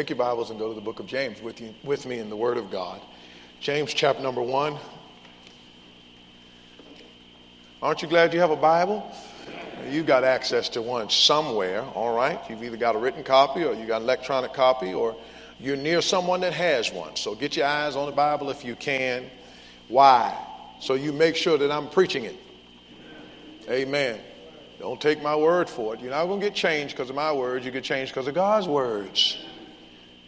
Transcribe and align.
Take 0.00 0.08
your 0.08 0.16
Bibles 0.16 0.48
and 0.48 0.58
go 0.58 0.70
to 0.70 0.74
the 0.74 0.80
book 0.80 0.98
of 0.98 1.06
James 1.06 1.42
with, 1.42 1.60
you, 1.60 1.74
with 1.84 2.06
me 2.06 2.20
in 2.20 2.30
the 2.30 2.36
Word 2.36 2.56
of 2.56 2.70
God. 2.70 3.02
James 3.60 3.92
chapter 3.92 4.22
number 4.22 4.40
one. 4.40 4.78
Aren't 7.82 8.00
you 8.00 8.08
glad 8.08 8.32
you 8.32 8.40
have 8.40 8.50
a 8.50 8.56
Bible? 8.56 9.14
You've 9.90 10.06
got 10.06 10.24
access 10.24 10.70
to 10.70 10.80
one 10.80 11.10
somewhere, 11.10 11.82
all 11.82 12.16
right? 12.16 12.40
You've 12.48 12.64
either 12.64 12.78
got 12.78 12.96
a 12.96 12.98
written 12.98 13.22
copy 13.22 13.62
or 13.62 13.74
you 13.74 13.84
got 13.84 13.98
an 13.98 14.04
electronic 14.04 14.54
copy 14.54 14.94
or 14.94 15.14
you're 15.58 15.76
near 15.76 16.00
someone 16.00 16.40
that 16.40 16.54
has 16.54 16.90
one. 16.90 17.14
So 17.16 17.34
get 17.34 17.54
your 17.54 17.66
eyes 17.66 17.94
on 17.94 18.06
the 18.06 18.16
Bible 18.16 18.48
if 18.48 18.64
you 18.64 18.76
can. 18.76 19.26
Why? 19.88 20.34
So 20.80 20.94
you 20.94 21.12
make 21.12 21.36
sure 21.36 21.58
that 21.58 21.70
I'm 21.70 21.90
preaching 21.90 22.24
it. 22.24 22.36
Amen. 23.68 24.18
Don't 24.78 24.98
take 24.98 25.22
my 25.22 25.36
word 25.36 25.68
for 25.68 25.92
it. 25.92 26.00
You're 26.00 26.12
not 26.12 26.24
going 26.24 26.40
to 26.40 26.46
get 26.46 26.54
changed 26.54 26.96
because 26.96 27.10
of 27.10 27.16
my 27.16 27.32
words. 27.32 27.66
You 27.66 27.70
get 27.70 27.84
changed 27.84 28.14
because 28.14 28.28
of 28.28 28.34
God's 28.34 28.66
words. 28.66 29.36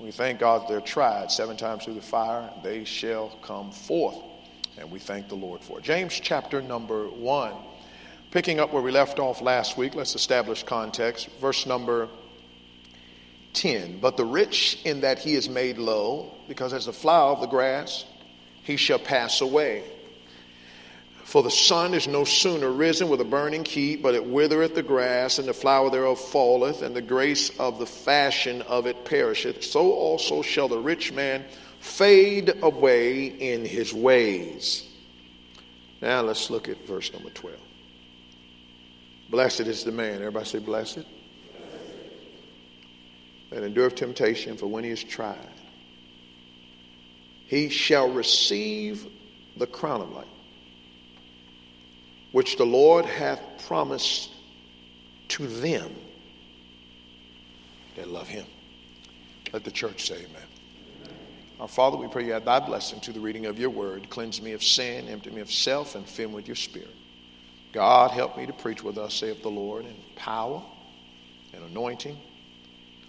We 0.03 0.11
thank 0.11 0.41
God 0.41 0.69
they're 0.69 0.81
tried 0.81 1.31
seven 1.31 1.57
times 1.57 1.85
through 1.85 1.95
the 1.95 2.03
fire, 2.03 2.51
they 2.65 2.83
shall 2.83 3.29
come 3.41 3.71
forth. 3.71 4.17
And 4.77 4.91
we 4.91 4.99
thank 4.99 5.29
the 5.29 5.37
Lord 5.37 5.63
for 5.63 5.79
it. 5.79 5.85
James 5.85 6.19
chapter 6.21 6.61
number 6.61 7.07
one. 7.09 7.55
Picking 8.33 8.59
up 8.59 8.73
where 8.73 8.83
we 8.83 8.91
left 8.91 9.21
off 9.21 9.41
last 9.41 9.79
week, 9.79 9.95
let's 9.95 10.17
establish 10.17 10.65
context. 10.65 11.29
Verse 11.41 11.67
number 11.67 12.09
10. 13.53 14.01
But 14.01 14.17
the 14.17 14.25
rich, 14.25 14.81
in 14.85 15.03
that 15.03 15.21
he 15.21 15.35
is 15.35 15.49
made 15.49 15.79
low, 15.79 16.35
because 16.49 16.73
as 16.73 16.87
the 16.87 16.93
flower 16.93 17.31
of 17.33 17.41
the 17.41 17.47
grass, 17.47 18.05
he 18.65 18.77
shall 18.77 18.99
pass 18.99 19.41
away. 19.41 19.85
For 21.33 21.43
the 21.43 21.51
sun 21.51 21.95
is 21.95 22.07
no 22.07 22.25
sooner 22.25 22.71
risen 22.71 23.09
with 23.09 23.23
a 23.23 23.25
burning 23.25 23.65
heat, 23.65 24.03
but 24.03 24.15
it 24.15 24.23
withereth 24.23 24.75
the 24.75 24.83
grass, 24.83 25.39
and 25.39 25.49
the 25.49 25.55
flower 25.55 25.89
thereof 25.89 26.21
falleth, 26.21 26.83
and 26.83 26.95
the 26.95 27.01
grace 27.01 27.59
of 27.59 27.79
the 27.79 27.87
fashion 27.87 28.61
of 28.61 28.87
it 28.87 29.07
perisheth. 29.07 29.65
So 29.65 29.93
also 29.93 30.43
shall 30.43 30.69
the 30.69 30.77
rich 30.77 31.11
man 31.11 31.47
fade 31.81 32.53
away 32.63 33.29
in 33.29 33.65
his 33.65 33.95
ways. 33.95 34.87
Now 36.03 36.21
let's 36.21 36.51
look 36.51 36.69
at 36.69 36.87
verse 36.87 37.11
number 37.15 37.31
12. 37.31 37.57
Blessed 39.31 39.61
is 39.61 39.85
the 39.85 39.93
man. 39.93 40.17
Everybody 40.17 40.45
say, 40.45 40.59
blessed. 40.59 41.07
That 43.49 43.63
endureth 43.63 43.95
temptation, 43.95 44.59
for 44.59 44.67
when 44.67 44.85
he 44.85 44.91
is 44.91 45.03
tried, 45.03 45.39
he 47.47 47.71
shall 47.71 48.11
receive 48.11 49.07
the 49.57 49.67
crown 49.67 50.03
of 50.03 50.13
life 50.13 50.27
which 52.33 52.57
the 52.57 52.65
Lord 52.65 53.05
hath 53.05 53.41
promised 53.67 54.31
to 55.29 55.47
them 55.47 55.95
that 57.97 58.09
love 58.09 58.29
him. 58.29 58.47
Let 59.53 59.65
the 59.65 59.71
church 59.71 60.09
say 60.09 60.17
amen. 60.17 60.49
Our 61.61 61.69
Father, 61.69 61.97
we 61.97 62.09
pray 62.09 62.25
you 62.25 62.33
add 62.33 62.45
thy 62.45 62.59
blessing 62.59 63.01
to 63.01 63.13
the 63.13 63.21
reading 63.21 63.47
of 63.47 63.59
your 63.59 63.71
word. 63.71 64.09
Cleanse 64.11 64.43
me 64.43 64.53
of 64.53 64.65
sin, 64.65 65.09
empty 65.09 65.31
me 65.31 65.41
of 65.41 65.53
self, 65.53 65.95
and 65.95 66.07
fill 66.07 66.31
me 66.31 66.37
with 66.37 66.49
your 66.49 66.57
spirit. 66.57 66.91
God, 67.73 68.11
help 68.11 68.37
me 68.37 68.47
to 68.47 68.53
preach 68.53 68.83
with 68.83 68.99
us, 68.99 69.15
saith 69.15 69.43
the 69.43 69.51
Lord, 69.51 69.85
in 69.85 69.95
power 70.17 70.63
and 71.55 71.63
anointing. 71.65 72.19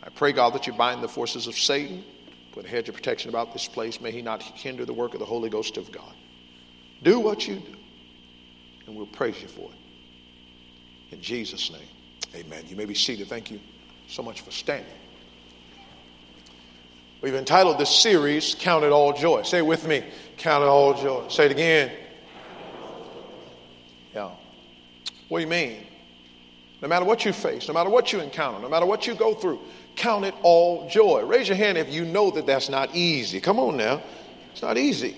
I 0.03 0.09
pray, 0.09 0.33
God, 0.33 0.53
that 0.53 0.67
you 0.67 0.73
bind 0.73 1.01
the 1.01 1.07
forces 1.07 1.47
of 1.47 1.55
Satan, 1.55 2.03
put 2.51 2.66
a 2.66 2.67
hedge 2.67 2.89
of 2.89 2.95
protection 2.95 3.29
about 3.29 3.53
this 3.53 3.67
place. 3.67 3.99
May 3.99 4.11
he 4.11 4.21
not 4.21 4.44
hinder 4.44 4.85
the 4.85 4.94
work 4.94 5.13
of 5.13 5.19
the 5.19 5.25
Holy 5.25 5.49
Ghost 5.49 5.77
of 5.77 5.91
God. 5.91 6.13
Do 7.01 7.19
what 7.19 7.47
you 7.47 7.55
do 7.55 7.75
and 8.94 8.99
we'll 8.99 9.08
praise 9.08 9.41
you 9.41 9.47
for 9.47 9.72
it. 9.72 11.16
In 11.16 11.19
Jesus' 11.19 11.72
name, 11.72 11.81
amen. 12.36 12.63
You 12.67 12.75
may 12.75 12.86
be 12.86 12.94
seated. 12.94 13.27
Thank 13.27 13.50
you 13.50 13.59
so 14.08 14.22
much 14.22 14.41
for 14.41 14.52
standing. 14.52 14.85
We've 17.19 17.33
entitled 17.33 17.80
this 17.80 17.89
series, 17.89 18.53
Count 18.53 18.83
It 18.83 18.91
All 18.91 19.11
Joy. 19.11 19.41
Say 19.41 19.59
it 19.59 19.66
with 19.66 19.88
me, 19.88 20.03
Count 20.38 20.63
It 20.63 20.67
All 20.67 20.94
Joy. 20.94 21.27
Say 21.30 21.45
it 21.45 21.52
again. 21.52 21.91
Yeah. 24.13 24.30
What 25.28 25.39
do 25.39 25.44
you 25.44 25.50
mean? 25.50 25.88
No 26.79 26.88
matter 26.88 27.06
what 27.06 27.25
you 27.25 27.34
face, 27.34 27.68
no 27.68 27.73
matter 27.73 27.89
what 27.89 28.13
you 28.13 28.19
encounter, 28.19 28.59
no 28.59 28.69
matter 28.69 28.85
what 28.85 29.07
you 29.07 29.16
go 29.16 29.34
through, 29.34 29.59
count 29.95 30.23
it 30.23 30.35
all 30.44 30.88
joy. 30.88 31.23
Raise 31.25 31.47
your 31.47 31.57
hand 31.57 31.79
if 31.79 31.91
you 31.91 32.06
know 32.06 32.29
that 32.29 32.45
that's 32.45 32.69
not 32.69 32.94
easy. 32.94 33.41
Come 33.41 33.57
on 33.57 33.75
now. 33.75 34.03
It's 34.51 34.62
not 34.62 34.78
easy. 34.78 35.18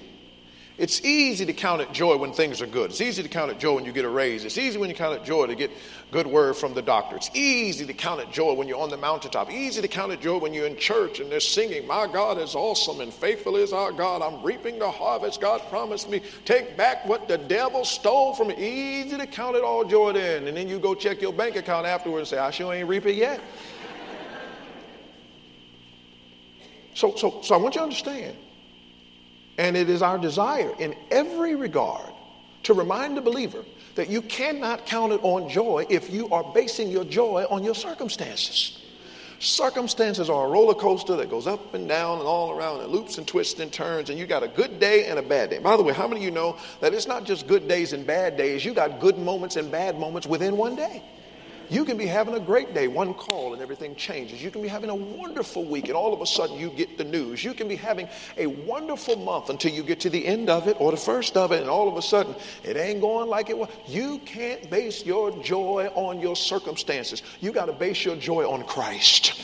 It's 0.77 1.05
easy 1.05 1.45
to 1.45 1.53
count 1.53 1.81
it 1.81 1.93
joy 1.93 2.17
when 2.17 2.33
things 2.33 2.61
are 2.61 2.67
good. 2.67 2.89
It's 2.89 2.99
easy 2.99 3.23
to 3.23 3.29
count 3.29 3.49
it 3.49 3.59
joy 3.59 3.75
when 3.75 3.85
you 3.85 3.93
get 3.93 4.03
a 4.03 4.09
raise. 4.09 4.43
It's 4.43 4.57
easy 4.57 4.77
when 4.77 4.89
you 4.89 4.95
count 4.95 5.15
it 5.15 5.23
joy 5.23 5.47
to 5.47 5.55
get 5.55 5.71
good 6.11 6.27
word 6.27 6.57
from 6.57 6.73
the 6.73 6.81
doctor. 6.81 7.15
It's 7.15 7.31
easy 7.33 7.85
to 7.85 7.93
count 7.93 8.19
it 8.19 8.29
joy 8.29 8.53
when 8.53 8.67
you're 8.67 8.81
on 8.81 8.89
the 8.89 8.97
mountaintop. 8.97 9.49
Easy 9.49 9.81
to 9.81 9.87
count 9.87 10.11
it 10.11 10.19
joy 10.19 10.37
when 10.37 10.53
you're 10.53 10.67
in 10.67 10.75
church 10.75 11.21
and 11.21 11.31
they're 11.31 11.39
singing, 11.39 11.87
My 11.87 12.07
God 12.07 12.37
is 12.37 12.55
awesome 12.55 12.99
and 12.99 13.13
faithful 13.13 13.55
is 13.55 13.71
our 13.71 13.93
God. 13.93 14.21
I'm 14.21 14.43
reaping 14.43 14.77
the 14.77 14.91
harvest 14.91 15.39
God 15.39 15.61
promised 15.69 16.09
me. 16.09 16.21
Take 16.43 16.75
back 16.75 17.05
what 17.05 17.29
the 17.29 17.37
devil 17.37 17.85
stole 17.85 18.33
from 18.33 18.49
me. 18.49 18.55
Easy 18.57 19.17
to 19.17 19.27
count 19.27 19.55
it 19.55 19.63
all 19.63 19.85
joy 19.85 20.11
then. 20.11 20.45
And 20.45 20.57
then 20.57 20.67
you 20.67 20.77
go 20.77 20.93
check 20.93 21.21
your 21.21 21.31
bank 21.31 21.55
account 21.55 21.87
afterwards 21.87 22.33
and 22.33 22.37
say, 22.37 22.43
I 22.43 22.51
sure 22.51 22.73
ain't 22.73 22.89
reaping 22.89 23.17
yet. 23.17 23.39
so, 26.93 27.15
so, 27.15 27.39
so 27.41 27.55
I 27.55 27.57
want 27.59 27.75
you 27.75 27.79
to 27.79 27.83
understand 27.83 28.35
and 29.57 29.77
it 29.77 29.89
is 29.89 30.01
our 30.01 30.17
desire 30.17 30.73
in 30.79 30.95
every 31.11 31.55
regard 31.55 32.11
to 32.63 32.73
remind 32.73 33.15
the 33.15 33.21
believer 33.21 33.63
that 33.95 34.09
you 34.09 34.21
cannot 34.21 34.85
count 34.85 35.13
it 35.13 35.19
on 35.23 35.49
joy 35.49 35.85
if 35.89 36.09
you 36.09 36.29
are 36.29 36.43
basing 36.53 36.89
your 36.89 37.05
joy 37.05 37.45
on 37.49 37.63
your 37.63 37.75
circumstances. 37.75 38.81
Circumstances 39.39 40.29
are 40.29 40.45
a 40.45 40.49
roller 40.49 40.73
coaster 40.73 41.15
that 41.17 41.29
goes 41.29 41.45
up 41.45 41.73
and 41.73 41.87
down 41.87 42.19
and 42.19 42.27
all 42.27 42.51
around 42.51 42.81
and 42.81 42.91
loops 42.91 43.17
and 43.17 43.27
twists 43.27 43.59
and 43.59 43.71
turns, 43.71 44.09
and 44.09 44.17
you 44.17 44.25
got 44.25 44.43
a 44.43 44.47
good 44.47 44.79
day 44.79 45.05
and 45.07 45.19
a 45.19 45.21
bad 45.21 45.49
day. 45.49 45.59
By 45.59 45.75
the 45.75 45.83
way, 45.83 45.93
how 45.93 46.07
many 46.07 46.21
of 46.21 46.25
you 46.25 46.31
know 46.31 46.57
that 46.79 46.93
it's 46.93 47.07
not 47.07 47.25
just 47.25 47.45
good 47.45 47.67
days 47.67 47.93
and 47.93 48.07
bad 48.07 48.37
days? 48.37 48.63
You 48.63 48.73
got 48.73 48.99
good 48.99 49.17
moments 49.17 49.57
and 49.57 49.69
bad 49.69 49.99
moments 49.99 50.25
within 50.25 50.55
one 50.57 50.75
day. 50.75 51.03
You 51.69 51.85
can 51.85 51.97
be 51.97 52.05
having 52.05 52.35
a 52.35 52.39
great 52.39 52.73
day, 52.73 52.87
one 52.87 53.13
call, 53.13 53.53
and 53.53 53.61
everything 53.61 53.95
changes. 53.95 54.43
You 54.43 54.51
can 54.51 54.61
be 54.61 54.67
having 54.67 54.89
a 54.89 54.95
wonderful 54.95 55.65
week, 55.65 55.85
and 55.85 55.93
all 55.93 56.13
of 56.13 56.21
a 56.21 56.25
sudden 56.25 56.57
you 56.57 56.69
get 56.69 56.97
the 56.97 57.03
news. 57.03 57.43
You 57.43 57.53
can 57.53 57.67
be 57.67 57.75
having 57.75 58.07
a 58.37 58.47
wonderful 58.47 59.15
month 59.15 59.49
until 59.49 59.71
you 59.71 59.83
get 59.83 59.99
to 60.01 60.09
the 60.09 60.25
end 60.25 60.49
of 60.49 60.67
it 60.67 60.77
or 60.79 60.91
the 60.91 60.97
first 60.97 61.37
of 61.37 61.51
it, 61.51 61.61
and 61.61 61.69
all 61.69 61.87
of 61.87 61.97
a 61.97 62.01
sudden 62.01 62.35
it 62.63 62.77
ain't 62.77 63.01
going 63.01 63.29
like 63.29 63.49
it 63.49 63.57
was. 63.57 63.69
You 63.87 64.19
can't 64.19 64.69
base 64.69 65.05
your 65.05 65.31
joy 65.43 65.89
on 65.95 66.19
your 66.19 66.35
circumstances. 66.35 67.23
You 67.41 67.51
got 67.51 67.65
to 67.65 67.73
base 67.73 68.05
your 68.05 68.15
joy 68.15 68.47
on 68.49 68.63
Christ. 68.63 69.39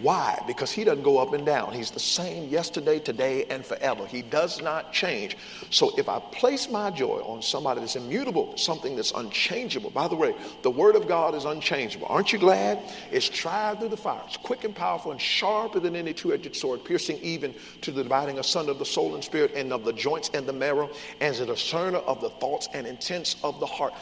Why? 0.00 0.42
Because 0.46 0.70
he 0.70 0.84
doesn't 0.84 1.02
go 1.02 1.18
up 1.18 1.32
and 1.32 1.46
down. 1.46 1.72
He's 1.72 1.90
the 1.90 2.00
same 2.00 2.48
yesterday, 2.48 2.98
today, 2.98 3.46
and 3.46 3.64
forever. 3.64 4.06
He 4.06 4.20
does 4.20 4.60
not 4.60 4.92
change. 4.92 5.36
So 5.70 5.92
if 5.96 6.08
I 6.08 6.18
place 6.18 6.68
my 6.68 6.90
joy 6.90 7.20
on 7.20 7.40
somebody 7.40 7.80
that's 7.80 7.96
immutable, 7.96 8.56
something 8.58 8.94
that's 8.94 9.12
unchangeable, 9.12 9.90
by 9.90 10.08
the 10.08 10.14
way, 10.14 10.34
the 10.62 10.70
word 10.70 10.96
of 10.96 11.08
God 11.08 11.34
is 11.34 11.44
unchangeable. 11.44 12.06
Aren't 12.10 12.32
you 12.32 12.38
glad? 12.38 12.78
It's 13.10 13.28
tried 13.28 13.80
through 13.80 13.88
the 13.88 13.96
fire. 13.96 14.22
It's 14.26 14.36
quick 14.36 14.64
and 14.64 14.74
powerful 14.74 15.12
and 15.12 15.20
sharper 15.20 15.80
than 15.80 15.96
any 15.96 16.12
two-edged 16.12 16.54
sword, 16.54 16.84
piercing 16.84 17.18
even 17.22 17.54
to 17.80 17.90
the 17.90 18.02
dividing 18.02 18.38
asunder 18.38 18.72
of 18.72 18.78
the 18.78 18.84
soul 18.84 19.14
and 19.14 19.24
spirit 19.24 19.52
and 19.54 19.72
of 19.72 19.84
the 19.84 19.92
joints 19.92 20.30
and 20.34 20.46
the 20.46 20.52
marrow, 20.52 20.90
as 21.20 21.40
a 21.40 21.46
discerner 21.46 21.98
of 21.98 22.20
the 22.20 22.30
thoughts 22.30 22.68
and 22.74 22.86
intents 22.86 23.36
of 23.42 23.60
the 23.60 23.66
heart. 23.66 23.94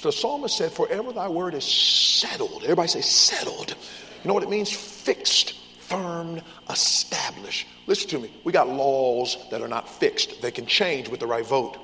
The 0.00 0.12
psalmist 0.12 0.56
said, 0.56 0.72
Forever 0.72 1.12
thy 1.12 1.28
word 1.28 1.54
is 1.54 1.64
settled. 1.64 2.62
Everybody 2.62 2.88
say 2.88 3.00
settled 3.02 3.74
you 4.22 4.28
know 4.28 4.34
what 4.34 4.42
it 4.42 4.50
means? 4.50 4.70
Fixed, 4.70 5.54
firm, 5.80 6.40
established. 6.68 7.66
Listen 7.86 8.08
to 8.10 8.18
me. 8.18 8.30
We 8.44 8.52
got 8.52 8.68
laws 8.68 9.36
that 9.50 9.62
are 9.62 9.68
not 9.68 9.88
fixed, 9.88 10.40
they 10.42 10.50
can 10.50 10.66
change 10.66 11.08
with 11.08 11.20
the 11.20 11.26
right 11.26 11.46
vote. 11.46 11.78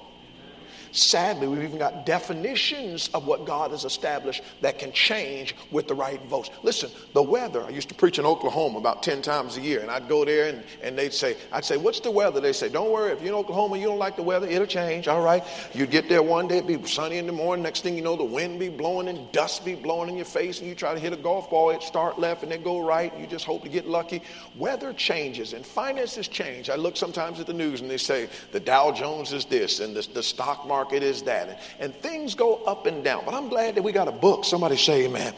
Sadly, 0.96 1.46
we've 1.46 1.62
even 1.62 1.78
got 1.78 2.06
definitions 2.06 3.10
of 3.12 3.26
what 3.26 3.44
God 3.44 3.70
has 3.72 3.84
established 3.84 4.42
that 4.62 4.78
can 4.78 4.92
change 4.92 5.54
with 5.70 5.88
the 5.88 5.94
right 5.94 6.22
votes. 6.22 6.48
Listen, 6.62 6.90
the 7.12 7.22
weather, 7.22 7.62
I 7.62 7.68
used 7.68 7.90
to 7.90 7.94
preach 7.94 8.18
in 8.18 8.24
Oklahoma 8.24 8.78
about 8.78 9.02
10 9.02 9.20
times 9.20 9.58
a 9.58 9.60
year, 9.60 9.80
and 9.80 9.90
I'd 9.90 10.08
go 10.08 10.24
there 10.24 10.48
and, 10.48 10.64
and 10.82 10.96
they'd 10.96 11.12
say, 11.12 11.37
I'd 11.52 11.66
say, 11.66 11.76
What's 11.76 12.00
the 12.00 12.10
weather? 12.10 12.40
They'd 12.40 12.54
say, 12.54 12.70
Don't 12.70 12.90
worry, 12.90 13.12
if 13.12 13.20
you're 13.20 13.28
in 13.28 13.34
Oklahoma, 13.34 13.76
you 13.76 13.88
don't 13.88 13.98
like 13.98 14.16
the 14.16 14.22
weather, 14.22 14.46
it'll 14.46 14.66
change, 14.66 15.06
all 15.06 15.20
right? 15.20 15.44
You'd 15.75 15.90
get 15.90 16.08
there 16.08 16.22
one 16.22 16.48
day, 16.48 16.58
it'd 16.58 16.66
be 16.66 16.88
sunny 16.88 17.19
in 17.19 17.26
the 17.26 17.32
morning, 17.32 17.62
next 17.62 17.82
thing 17.82 17.94
you 17.94 18.02
know, 18.02 18.16
the 18.16 18.25
wind 18.25 18.58
be 18.58 18.70
blowing 18.70 19.08
and 19.08 19.31
dust 19.32 19.66
be 19.66 19.75
blowing 19.75 20.08
in 20.08 20.16
your 20.16 20.25
face, 20.25 20.60
and 20.60 20.69
you 20.69 20.75
try 20.75 20.94
to 20.94 21.00
hit 21.00 21.12
a 21.12 21.16
golf 21.16 21.50
ball, 21.50 21.69
it 21.70 21.82
start 21.82 22.19
left 22.19 22.42
and 22.42 22.50
then 22.50 22.62
go 22.62 22.81
right, 22.81 23.12
you 23.20 23.26
just 23.26 23.44
hope 23.44 23.62
to 23.64 23.69
get 23.69 23.87
lucky. 23.87 24.22
Weather 24.56 24.94
changes 24.94 25.52
and 25.52 25.66
finances 25.66 26.26
change. 26.26 26.70
I 26.70 26.76
look 26.76 26.96
sometimes 26.96 27.38
at 27.38 27.46
the 27.46 27.52
news 27.52 27.82
and 27.82 27.90
they 27.90 27.99
say, 27.99 28.31
The 28.52 28.60
Dow 28.60 28.92
Jones 28.92 29.34
is 29.34 29.44
this, 29.44 29.81
and 29.81 29.94
the, 29.94 30.08
the 30.14 30.22
stock 30.22 30.66
market 30.66 30.86
market 30.87 31.03
is 31.03 31.23
that. 31.23 31.49
And, 31.49 31.59
and 31.81 31.94
things 31.94 32.35
go 32.35 32.56
up 32.65 32.87
and 32.87 33.03
down. 33.03 33.25
But 33.25 33.35
I'm 33.35 33.49
glad 33.49 33.75
that 33.75 33.83
we 33.83 33.93
got 33.93 34.09
a 34.09 34.12
book. 34.12 34.44
Somebody 34.44 34.77
say 34.77 35.05
amen 35.05 35.35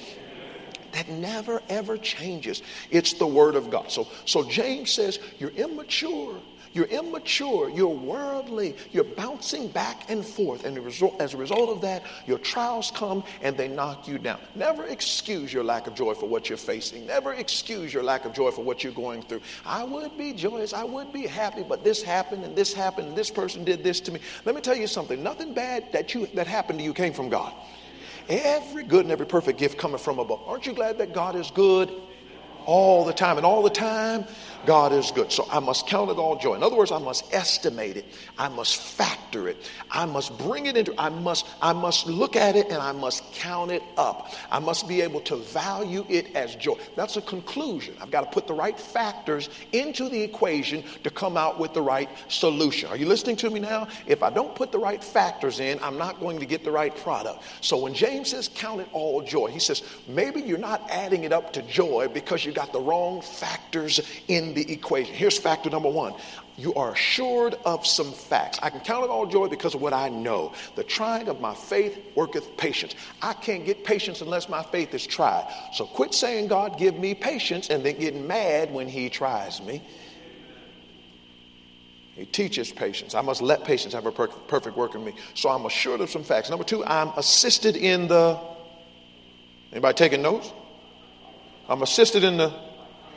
that 0.93 1.09
never 1.11 1.63
ever 1.69 1.99
changes. 1.99 2.63
It's 2.91 3.13
the 3.13 3.27
word 3.27 3.57
of 3.57 3.71
God. 3.71 3.91
So, 3.91 4.09
so 4.25 4.43
James 4.49 4.91
says, 4.91 5.19
You're 5.39 5.51
immature. 5.51 6.35
You're 6.79 6.87
immature. 6.87 7.69
You're 7.71 7.89
worldly. 7.89 8.77
You're 8.93 9.03
bouncing 9.03 9.67
back 9.67 10.09
and 10.09 10.25
forth. 10.25 10.65
And 10.65 10.79
as 11.21 11.35
a 11.35 11.37
result 11.37 11.71
of 11.71 11.81
that, 11.81 12.05
your 12.25 12.39
trials 12.39 12.93
come 12.95 13.25
and 13.43 13.57
they 13.57 13.67
knock 13.67 14.07
you 14.07 14.17
down. 14.17 14.39
Never 14.55 14.87
excuse 14.87 15.53
your 15.53 15.65
lack 15.65 15.89
of 15.89 15.97
joy 15.97 16.15
for 16.15 16.29
what 16.29 16.49
you're 16.49 16.57
facing. 16.57 17.05
Never 17.05 17.35
excuse 17.35 17.93
your 17.93 18.05
lack 18.05 18.25
of 18.25 18.33
joy 18.33 18.53
for 18.53 18.63
what 18.63 18.85
you're 18.85 18.93
going 18.93 19.23
through. 19.23 19.41
I 19.67 19.83
would 19.83 20.17
be 20.17 20.33
joyous. 20.33 20.73
I 20.73 20.85
would 20.85 21.13
be 21.13 21.27
happy, 21.27 21.65
but 21.65 21.83
this 21.83 22.01
happened 22.01 22.45
and 22.45 22.55
this 22.55 22.73
happened 22.73 23.09
and 23.09 23.17
this 23.17 23.29
person 23.29 23.65
did 23.65 23.83
this 23.83 23.99
to 24.03 24.13
me. 24.13 24.21
Let 24.45 24.55
me 24.55 24.61
tell 24.61 24.77
you 24.77 24.87
something. 24.87 25.21
Nothing 25.21 25.55
bad 25.55 25.93
that 25.93 26.15
you 26.15 26.29
that 26.35 26.47
happened 26.47 26.79
to 26.79 26.85
you 26.85 26.95
came 26.95 27.13
from 27.13 27.29
God. 27.29 27.53
Every 28.29 28.85
good 28.85 29.05
and 29.05 29.11
every 29.11 29.27
perfect 29.27 29.59
gift 29.59 29.79
coming 29.79 29.99
from 29.99 30.21
above. 30.21 30.43
Aren't 30.47 30.67
you 30.67 30.75
glad 30.75 30.99
that 30.99 31.13
God 31.13 31.35
is 31.35 31.51
good 31.51 31.91
all 32.67 33.05
the 33.05 33.13
time? 33.13 33.37
And 33.37 33.45
all 33.45 33.63
the 33.63 33.71
time, 33.71 34.27
God 34.69 34.93
is 34.93 35.11
good. 35.13 35.33
So 35.33 35.49
I 35.51 35.61
must 35.61 35.87
count 35.87 36.11
it 36.11 36.19
all 36.19 36.37
joy. 36.37 36.55
In 36.55 36.63
other 36.63 36.77
words, 36.77 36.93
I 36.93 36.99
must 36.99 37.33
estimate 37.33 37.97
it. 37.97 38.05
I 38.37 38.51
must 38.51 38.77
factor 38.77 39.49
it. 39.49 39.57
I 39.91 40.05
must 40.05 40.37
bring 40.37 40.67
it 40.67 40.77
into 40.77 40.95
I 40.99 41.09
must 41.09 41.47
I 41.63 41.73
must 41.73 42.07
look 42.07 42.37
at 42.37 42.55
it 42.55 42.67
and 42.67 42.77
I 42.77 42.93
must 42.93 43.33
count 43.33 43.71
it 43.71 43.83
up. 43.97 44.35
I 44.51 44.59
must 44.59 44.87
be 44.87 45.01
able 45.01 45.23
to 45.23 45.37
value 45.37 46.05
it 46.11 46.37
as 46.37 46.55
joy. 46.55 46.75
That's 46.97 47.17
a 47.17 47.23
conclusion. 47.23 47.95
I've 47.99 48.11
got 48.11 48.21
to 48.21 48.31
put 48.31 48.47
the 48.47 48.53
right 48.53 48.79
factors 48.79 49.49
into 49.73 50.11
the 50.11 50.21
equation 50.21 50.85
to 51.03 51.09
come 51.09 51.39
out 51.39 51.59
with 51.59 51.73
the 51.73 51.81
right 51.81 52.11
solution. 52.29 52.91
Are 52.91 52.97
you 52.99 53.07
listening 53.07 53.37
to 53.37 53.49
me 53.49 53.61
now? 53.61 53.89
If 54.07 54.23
I 54.23 54.29
don't 54.29 54.55
put 54.55 54.71
the 54.71 54.79
right 54.79 55.03
factors 55.03 55.61
in, 55.61 55.79
I'm 55.83 55.97
not 55.97 56.21
going 56.21 56.41
to 56.41 56.47
get 56.47 56.63
the 56.63 56.73
right 56.73 56.95
product. 56.95 57.43
So 57.63 57.79
when 57.79 57.95
James 57.95 58.33
says 58.33 58.51
count 58.55 58.83
it 58.83 58.89
all 58.93 59.23
joy, 59.23 59.47
he 59.47 59.61
says 59.61 59.83
maybe 60.07 60.43
you're 60.43 60.59
not 60.59 60.83
adding 60.91 61.25
it 61.25 61.33
up 61.33 61.55
to 61.55 61.63
joy 61.63 62.09
because 62.13 62.45
you 62.45 62.53
got 62.53 62.75
the 62.75 62.81
wrong 62.83 63.23
factors 63.23 64.01
in 64.29 64.58
the 64.65 64.73
equation. 64.73 65.15
Here's 65.15 65.39
factor 65.39 65.71
number 65.71 65.89
one 65.89 66.15
you 66.57 66.75
are 66.75 66.93
assured 66.93 67.55
of 67.65 67.87
some 67.87 68.11
facts. 68.11 68.59
I 68.61 68.71
can 68.71 68.81
count 68.81 69.05
it 69.05 69.11
all 69.11 69.27
joy 69.27 69.47
because 69.47 69.77
of 69.77 69.81
what 69.81 69.93
I 69.93 70.09
know. 70.09 70.53
The 70.75 70.83
trying 70.83 71.29
of 71.29 71.41
my 71.41 71.55
faith 71.55 71.97
worketh 72.17 72.57
patience. 72.57 72.97
I 73.23 73.33
can't 73.35 73.65
get 73.65 73.85
patience 73.85 74.23
unless 74.23 74.49
my 74.49 74.65
faith 74.65 74.93
is 74.93 75.07
tried. 75.07 75.47
So 75.75 75.87
quit 75.87 76.13
saying, 76.15 76.49
God, 76.49 76.77
give 76.77 76.99
me 76.99 77.15
patience, 77.15 77.71
and 77.71 77.85
then 77.85 77.97
getting 78.01 78.27
mad 78.27 78.73
when 78.73 78.89
He 78.89 79.09
tries 79.09 79.63
me. 79.63 79.81
He 82.17 82.27
teaches 82.27 82.73
patience. 82.73 83.15
I 83.15 83.21
must 83.21 83.41
let 83.41 83.63
patience 83.63 83.95
have 83.95 84.07
a 84.07 84.11
perfect 84.11 84.77
work 84.77 84.97
in 84.97 85.05
me. 85.05 85.13
So 85.35 85.51
I'm 85.51 85.65
assured 85.65 86.01
of 86.01 86.11
some 86.11 86.25
facts. 86.25 86.51
Number 86.51 86.65
two, 86.65 86.85
I'm 86.85 87.11
assisted 87.17 87.77
in 87.77 88.09
the. 88.09 88.37
Anybody 89.71 89.95
taking 89.95 90.23
notes? 90.23 90.53
I'm 91.69 91.83
assisted 91.83 92.25
in 92.25 92.37
the 92.39 92.53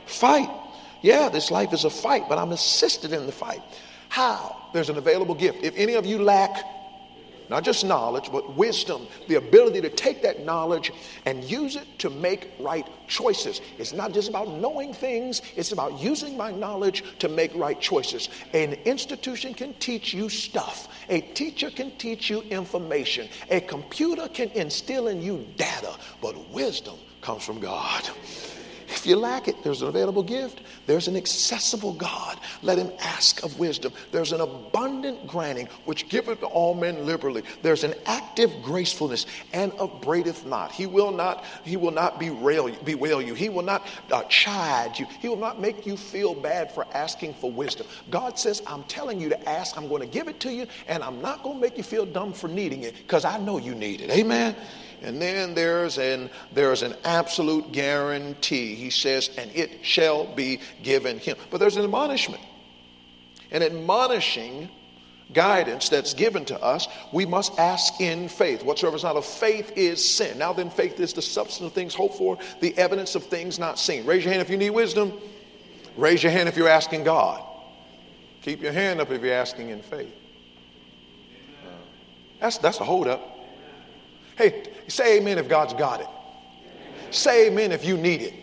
fight. 0.05 0.60
Yeah, 1.01 1.29
this 1.29 1.51
life 1.51 1.73
is 1.73 1.83
a 1.83 1.89
fight, 1.89 2.23
but 2.29 2.37
I'm 2.37 2.51
assisted 2.51 3.13
in 3.13 3.25
the 3.25 3.31
fight. 3.31 3.61
How? 4.09 4.69
There's 4.73 4.89
an 4.89 4.97
available 4.97 5.35
gift. 5.35 5.63
If 5.63 5.75
any 5.77 5.93
of 5.93 6.05
you 6.05 6.21
lack 6.21 6.63
not 7.51 7.65
just 7.65 7.83
knowledge, 7.83 8.31
but 8.31 8.55
wisdom, 8.55 9.07
the 9.27 9.35
ability 9.35 9.81
to 9.81 9.89
take 9.89 10.21
that 10.21 10.45
knowledge 10.45 10.93
and 11.25 11.43
use 11.43 11.75
it 11.75 11.85
to 11.99 12.09
make 12.09 12.49
right 12.59 12.87
choices. 13.09 13.59
It's 13.77 13.91
not 13.91 14.13
just 14.13 14.29
about 14.29 14.47
knowing 14.47 14.93
things, 14.93 15.41
it's 15.57 15.73
about 15.73 15.99
using 15.99 16.37
my 16.37 16.53
knowledge 16.53 17.03
to 17.19 17.27
make 17.27 17.53
right 17.53 17.77
choices. 17.77 18.29
An 18.53 18.75
institution 18.85 19.53
can 19.53 19.73
teach 19.75 20.13
you 20.13 20.29
stuff, 20.29 20.87
a 21.09 21.19
teacher 21.19 21.69
can 21.69 21.91
teach 21.97 22.29
you 22.29 22.41
information, 22.43 23.27
a 23.49 23.59
computer 23.59 24.29
can 24.29 24.49
instill 24.51 25.09
in 25.09 25.21
you 25.21 25.45
data, 25.57 25.93
but 26.21 26.49
wisdom 26.51 26.95
comes 27.19 27.43
from 27.43 27.59
God. 27.59 28.09
If 29.01 29.07
you 29.07 29.15
lack 29.15 29.47
it, 29.47 29.63
there's 29.63 29.81
an 29.81 29.87
available 29.87 30.21
gift. 30.21 30.61
There's 30.85 31.07
an 31.07 31.15
accessible 31.15 31.93
God. 31.93 32.39
Let 32.61 32.77
him 32.77 32.91
ask 32.99 33.43
of 33.43 33.57
wisdom. 33.57 33.93
There's 34.11 34.31
an 34.31 34.41
abundant 34.41 35.25
granting 35.25 35.69
which 35.85 36.07
giveth 36.07 36.41
to 36.41 36.45
all 36.45 36.75
men 36.75 37.07
liberally. 37.07 37.41
There's 37.63 37.83
an 37.83 37.95
active 38.05 38.51
gracefulness 38.61 39.25
and 39.53 39.73
upbraideth 39.79 40.45
not. 40.45 40.71
He 40.71 40.85
will 40.85 41.09
not, 41.09 41.45
he 41.63 41.77
will 41.77 41.89
not 41.89 42.19
bewail, 42.19 42.69
you. 42.69 43.33
He 43.33 43.49
will 43.49 43.63
not 43.63 43.87
uh, 44.11 44.21
chide 44.25 44.99
you. 44.99 45.07
He 45.19 45.27
will 45.27 45.35
not 45.35 45.59
make 45.59 45.87
you 45.87 45.97
feel 45.97 46.35
bad 46.35 46.71
for 46.71 46.85
asking 46.93 47.33
for 47.33 47.51
wisdom. 47.51 47.87
God 48.11 48.37
says, 48.37 48.61
I'm 48.67 48.83
telling 48.83 49.19
you 49.19 49.29
to 49.29 49.49
ask. 49.49 49.75
I'm 49.77 49.87
going 49.87 50.01
to 50.01 50.07
give 50.07 50.27
it 50.27 50.39
to 50.41 50.53
you, 50.53 50.67
and 50.87 51.01
I'm 51.01 51.23
not 51.23 51.41
going 51.41 51.55
to 51.55 51.61
make 51.61 51.75
you 51.75 51.83
feel 51.83 52.05
dumb 52.05 52.33
for 52.33 52.47
needing 52.47 52.83
it 52.83 52.95
because 52.97 53.25
I 53.25 53.39
know 53.39 53.57
you 53.57 53.73
need 53.73 54.01
it. 54.01 54.11
Amen. 54.11 54.55
And 55.01 55.21
then 55.21 55.55
there's 55.55 55.97
an, 55.97 56.29
there's 56.53 56.83
an 56.83 56.93
absolute 57.03 57.71
guarantee. 57.71 58.75
He 58.75 58.91
says, 58.91 59.31
and 59.37 59.49
it 59.55 59.83
shall 59.83 60.25
be 60.35 60.59
given 60.83 61.17
him. 61.17 61.37
But 61.49 61.59
there's 61.59 61.77
an 61.77 61.83
admonishment. 61.83 62.43
An 63.51 63.63
admonishing 63.63 64.69
guidance 65.33 65.89
that's 65.89 66.13
given 66.13 66.45
to 66.45 66.61
us, 66.61 66.87
we 67.11 67.25
must 67.25 67.57
ask 67.57 67.99
in 67.99 68.29
faith. 68.29 68.63
Whatsoever 68.63 68.95
is 68.95 69.03
not 69.03 69.15
of 69.15 69.25
faith 69.25 69.71
is 69.75 70.07
sin. 70.07 70.37
Now 70.37 70.53
then, 70.53 70.69
faith 70.69 70.99
is 70.99 71.13
the 71.13 71.21
substance 71.21 71.67
of 71.67 71.73
things 71.73 71.95
hoped 71.95 72.15
for, 72.17 72.37
the 72.59 72.77
evidence 72.77 73.15
of 73.15 73.23
things 73.23 73.57
not 73.57 73.79
seen. 73.79 74.05
Raise 74.05 74.23
your 74.23 74.33
hand 74.33 74.41
if 74.41 74.49
you 74.49 74.57
need 74.57 74.69
wisdom. 74.71 75.13
Raise 75.97 76.21
your 76.21 76.31
hand 76.31 76.47
if 76.47 76.55
you're 76.55 76.67
asking 76.67 77.03
God. 77.03 77.43
Keep 78.41 78.61
your 78.61 78.71
hand 78.71 79.01
up 79.01 79.11
if 79.11 79.21
you're 79.21 79.33
asking 79.33 79.69
in 79.69 79.81
faith. 79.81 80.13
That's, 82.39 82.57
that's 82.57 82.79
a 82.79 82.83
hold 82.83 83.07
up. 83.07 83.30
Hey, 84.41 84.63
say 84.87 85.19
amen 85.19 85.37
if 85.37 85.47
God's 85.47 85.75
got 85.75 86.01
it. 86.01 86.07
Say 87.11 87.47
amen 87.47 87.71
if 87.71 87.85
you 87.85 87.95
need 87.95 88.23
it. 88.23 88.33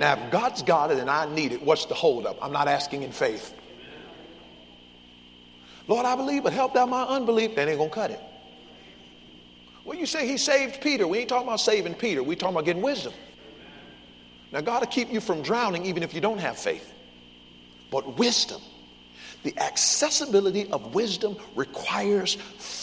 Now, 0.00 0.14
if 0.14 0.32
God's 0.32 0.62
got 0.62 0.90
it 0.90 0.98
and 0.98 1.08
I 1.08 1.32
need 1.32 1.52
it, 1.52 1.62
what's 1.62 1.86
the 1.86 1.94
holdup? 1.94 2.38
I'm 2.42 2.50
not 2.50 2.66
asking 2.66 3.04
in 3.04 3.12
faith. 3.12 3.54
Lord, 5.86 6.06
I 6.06 6.16
believe, 6.16 6.42
but 6.42 6.52
help 6.52 6.74
out 6.74 6.88
my 6.88 7.04
unbelief. 7.04 7.54
That 7.54 7.68
ain't 7.68 7.78
gonna 7.78 7.90
cut 7.90 8.10
it. 8.10 8.18
Well, 9.84 9.96
you 9.96 10.06
say 10.06 10.26
he 10.26 10.38
saved 10.38 10.80
Peter. 10.80 11.06
We 11.06 11.18
ain't 11.18 11.28
talking 11.28 11.46
about 11.46 11.60
saving 11.60 11.94
Peter. 11.94 12.20
We 12.24 12.34
talking 12.34 12.56
about 12.56 12.64
getting 12.64 12.82
wisdom. 12.82 13.12
Now, 14.50 14.60
God 14.60 14.80
will 14.80 14.88
keep 14.88 15.12
you 15.12 15.20
from 15.20 15.42
drowning 15.42 15.86
even 15.86 16.02
if 16.02 16.14
you 16.14 16.20
don't 16.20 16.38
have 16.38 16.58
faith. 16.58 16.92
But 17.92 18.18
wisdom, 18.18 18.60
the 19.44 19.56
accessibility 19.56 20.68
of 20.72 20.96
wisdom 20.96 21.36
requires 21.54 22.34
faith. 22.34 22.81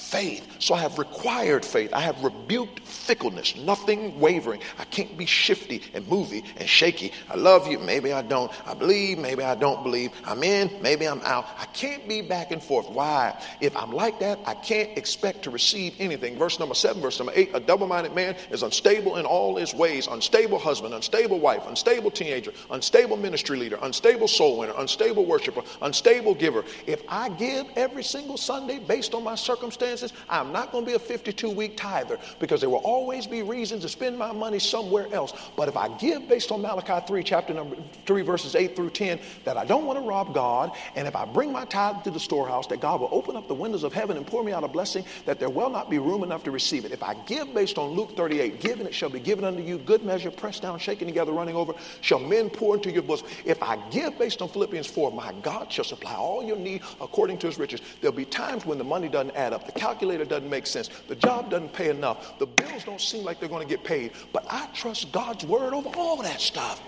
So 0.59 0.73
I 0.73 0.79
have 0.79 0.97
required 0.97 1.63
faith. 1.63 1.93
I 1.93 1.99
have 2.01 2.23
rebuked 2.23 2.79
fickleness, 2.87 3.55
nothing 3.55 4.19
wavering. 4.19 4.61
I 4.79 4.85
can't 4.85 5.15
be 5.17 5.25
shifty 5.25 5.83
and 5.93 6.07
movy 6.07 6.43
and 6.57 6.67
shaky. 6.67 7.11
I 7.29 7.35
love 7.35 7.67
you, 7.67 7.77
maybe 7.77 8.11
I 8.11 8.23
don't. 8.23 8.51
I 8.67 8.73
believe, 8.73 9.19
maybe 9.19 9.43
I 9.43 9.53
don't 9.55 9.83
believe. 9.83 10.11
I'm 10.25 10.43
in, 10.43 10.81
maybe 10.81 11.07
I'm 11.07 11.21
out. 11.21 11.47
I 11.59 11.65
can't 11.65 12.07
be 12.07 12.21
back 12.21 12.51
and 12.51 12.61
forth. 12.61 12.89
Why? 12.89 13.39
If 13.61 13.77
I'm 13.77 13.91
like 13.91 14.19
that, 14.19 14.39
I 14.45 14.55
can't 14.55 14.97
expect 14.97 15.43
to 15.43 15.51
receive 15.51 15.93
anything. 15.99 16.37
Verse 16.37 16.59
number 16.59 16.75
seven, 16.75 17.01
verse 17.01 17.19
number 17.19 17.33
eight 17.35 17.51
a 17.53 17.59
double 17.59 17.85
minded 17.87 18.15
man 18.15 18.35
is 18.49 18.63
unstable 18.63 19.17
in 19.17 19.25
all 19.25 19.55
his 19.57 19.73
ways, 19.73 20.07
unstable 20.07 20.57
husband, 20.57 20.93
unstable 20.93 21.39
wife, 21.39 21.67
unstable 21.67 22.09
teenager, 22.11 22.51
unstable 22.71 23.15
ministry 23.15 23.57
leader, 23.57 23.77
unstable 23.83 24.27
soul 24.27 24.57
winner, 24.57 24.73
unstable 24.77 25.25
worshiper, 25.25 25.61
unstable 25.83 26.33
giver. 26.33 26.65
If 26.87 27.03
I 27.07 27.29
give 27.29 27.67
every 27.75 28.03
single 28.03 28.37
Sunday 28.37 28.79
based 28.79 29.13
on 29.13 29.23
my 29.23 29.35
circumstances, 29.35 29.98
I'm 30.29 30.51
not 30.51 30.71
going 30.71 30.85
to 30.85 30.89
be 30.89 30.95
a 30.95 30.99
52 30.99 31.49
week 31.49 31.77
tither 31.77 32.19
because 32.39 32.61
there 32.61 32.69
will 32.69 32.77
always 32.77 33.27
be 33.27 33.41
reasons 33.41 33.83
to 33.83 33.89
spend 33.89 34.17
my 34.17 34.31
money 34.31 34.59
somewhere 34.59 35.11
else. 35.13 35.33
But 35.55 35.67
if 35.67 35.77
I 35.77 35.89
give 35.97 36.27
based 36.27 36.51
on 36.51 36.61
Malachi 36.61 37.05
3, 37.05 37.23
chapter 37.23 37.53
number 37.53 37.77
3, 38.05 38.21
verses 38.21 38.55
8 38.55 38.75
through 38.75 38.91
10, 38.91 39.19
that 39.43 39.57
I 39.57 39.65
don't 39.65 39.85
want 39.85 39.99
to 39.99 40.05
rob 40.05 40.33
God, 40.33 40.71
and 40.95 41.07
if 41.07 41.15
I 41.15 41.25
bring 41.25 41.51
my 41.51 41.65
tithe 41.65 42.03
to 42.03 42.11
the 42.11 42.19
storehouse, 42.19 42.67
that 42.67 42.79
God 42.79 43.01
will 43.01 43.09
open 43.11 43.35
up 43.35 43.47
the 43.47 43.53
windows 43.55 43.83
of 43.83 43.93
heaven 43.93 44.17
and 44.17 44.25
pour 44.25 44.43
me 44.43 44.51
out 44.51 44.63
a 44.63 44.67
blessing 44.67 45.05
that 45.25 45.39
there 45.39 45.49
will 45.49 45.69
not 45.69 45.89
be 45.89 45.99
room 45.99 46.23
enough 46.23 46.43
to 46.43 46.51
receive 46.51 46.85
it. 46.85 46.91
If 46.91 47.03
I 47.03 47.15
give 47.25 47.53
based 47.53 47.77
on 47.77 47.91
Luke 47.91 48.15
38, 48.15 48.59
given 48.59 48.87
it 48.87 48.93
shall 48.93 49.09
be 49.09 49.19
given 49.19 49.45
unto 49.45 49.63
you, 49.63 49.77
good 49.77 50.03
measure, 50.03 50.31
pressed 50.31 50.61
down, 50.61 50.79
shaken 50.79 51.07
together, 51.07 51.31
running 51.31 51.55
over, 51.55 51.73
shall 52.01 52.19
men 52.19 52.49
pour 52.49 52.75
into 52.75 52.91
your 52.91 53.03
bosom. 53.03 53.27
If 53.45 53.61
I 53.61 53.77
give 53.89 54.17
based 54.17 54.41
on 54.41 54.49
Philippians 54.49 54.87
4, 54.87 55.11
my 55.11 55.33
God 55.41 55.71
shall 55.71 55.85
supply 55.85 56.15
all 56.15 56.43
your 56.43 56.57
need 56.57 56.81
according 57.01 57.37
to 57.39 57.47
his 57.47 57.57
riches. 57.57 57.81
There'll 58.01 58.15
be 58.15 58.25
times 58.25 58.65
when 58.65 58.77
the 58.77 58.83
money 58.83 59.09
doesn't 59.09 59.35
add 59.35 59.53
up. 59.53 59.65
The 59.65 59.71
calculator 59.89 60.25
doesn't 60.25 60.49
make 60.49 60.67
sense. 60.67 60.89
The 61.07 61.15
job 61.15 61.49
doesn't 61.49 61.73
pay 61.73 61.89
enough. 61.89 62.37
The 62.37 62.45
bills 62.45 62.83
don't 62.83 63.01
seem 63.01 63.23
like 63.23 63.39
they're 63.39 63.49
going 63.49 63.67
to 63.67 63.75
get 63.75 63.83
paid. 63.83 64.11
But 64.31 64.45
I 64.49 64.67
trust 64.73 65.11
God's 65.11 65.45
word 65.45 65.73
over 65.73 65.89
all 65.97 66.21
that 66.21 66.39
stuff. 66.39 66.81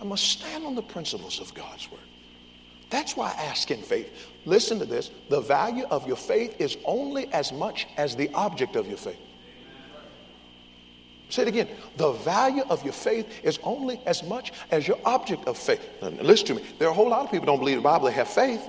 I 0.00 0.04
must 0.04 0.24
stand 0.24 0.66
on 0.66 0.74
the 0.74 0.82
principles 0.82 1.40
of 1.40 1.54
God's 1.54 1.90
word. 1.90 2.00
That's 2.90 3.16
why 3.16 3.34
I 3.36 3.44
ask 3.44 3.70
in 3.70 3.80
faith. 3.80 4.12
Listen 4.44 4.78
to 4.78 4.84
this. 4.84 5.10
The 5.30 5.40
value 5.40 5.84
of 5.90 6.06
your 6.06 6.16
faith 6.16 6.60
is 6.60 6.76
only 6.84 7.32
as 7.32 7.50
much 7.50 7.86
as 7.96 8.14
the 8.14 8.30
object 8.34 8.76
of 8.76 8.86
your 8.86 8.98
faith. 8.98 9.20
Say 11.30 11.42
it 11.42 11.48
again. 11.48 11.68
The 11.96 12.12
value 12.12 12.64
of 12.68 12.84
your 12.84 12.92
faith 12.92 13.26
is 13.42 13.58
only 13.62 14.00
as 14.04 14.22
much 14.22 14.52
as 14.70 14.86
your 14.86 14.98
object 15.06 15.48
of 15.48 15.56
faith. 15.56 15.80
Now, 16.02 16.08
listen 16.08 16.46
to 16.48 16.54
me. 16.56 16.62
There 16.78 16.88
are 16.88 16.90
a 16.90 16.94
whole 16.94 17.08
lot 17.08 17.24
of 17.24 17.30
people 17.30 17.46
don't 17.46 17.58
believe 17.58 17.76
the 17.76 17.82
Bible, 17.82 18.06
they 18.06 18.12
have 18.12 18.28
faith. 18.28 18.62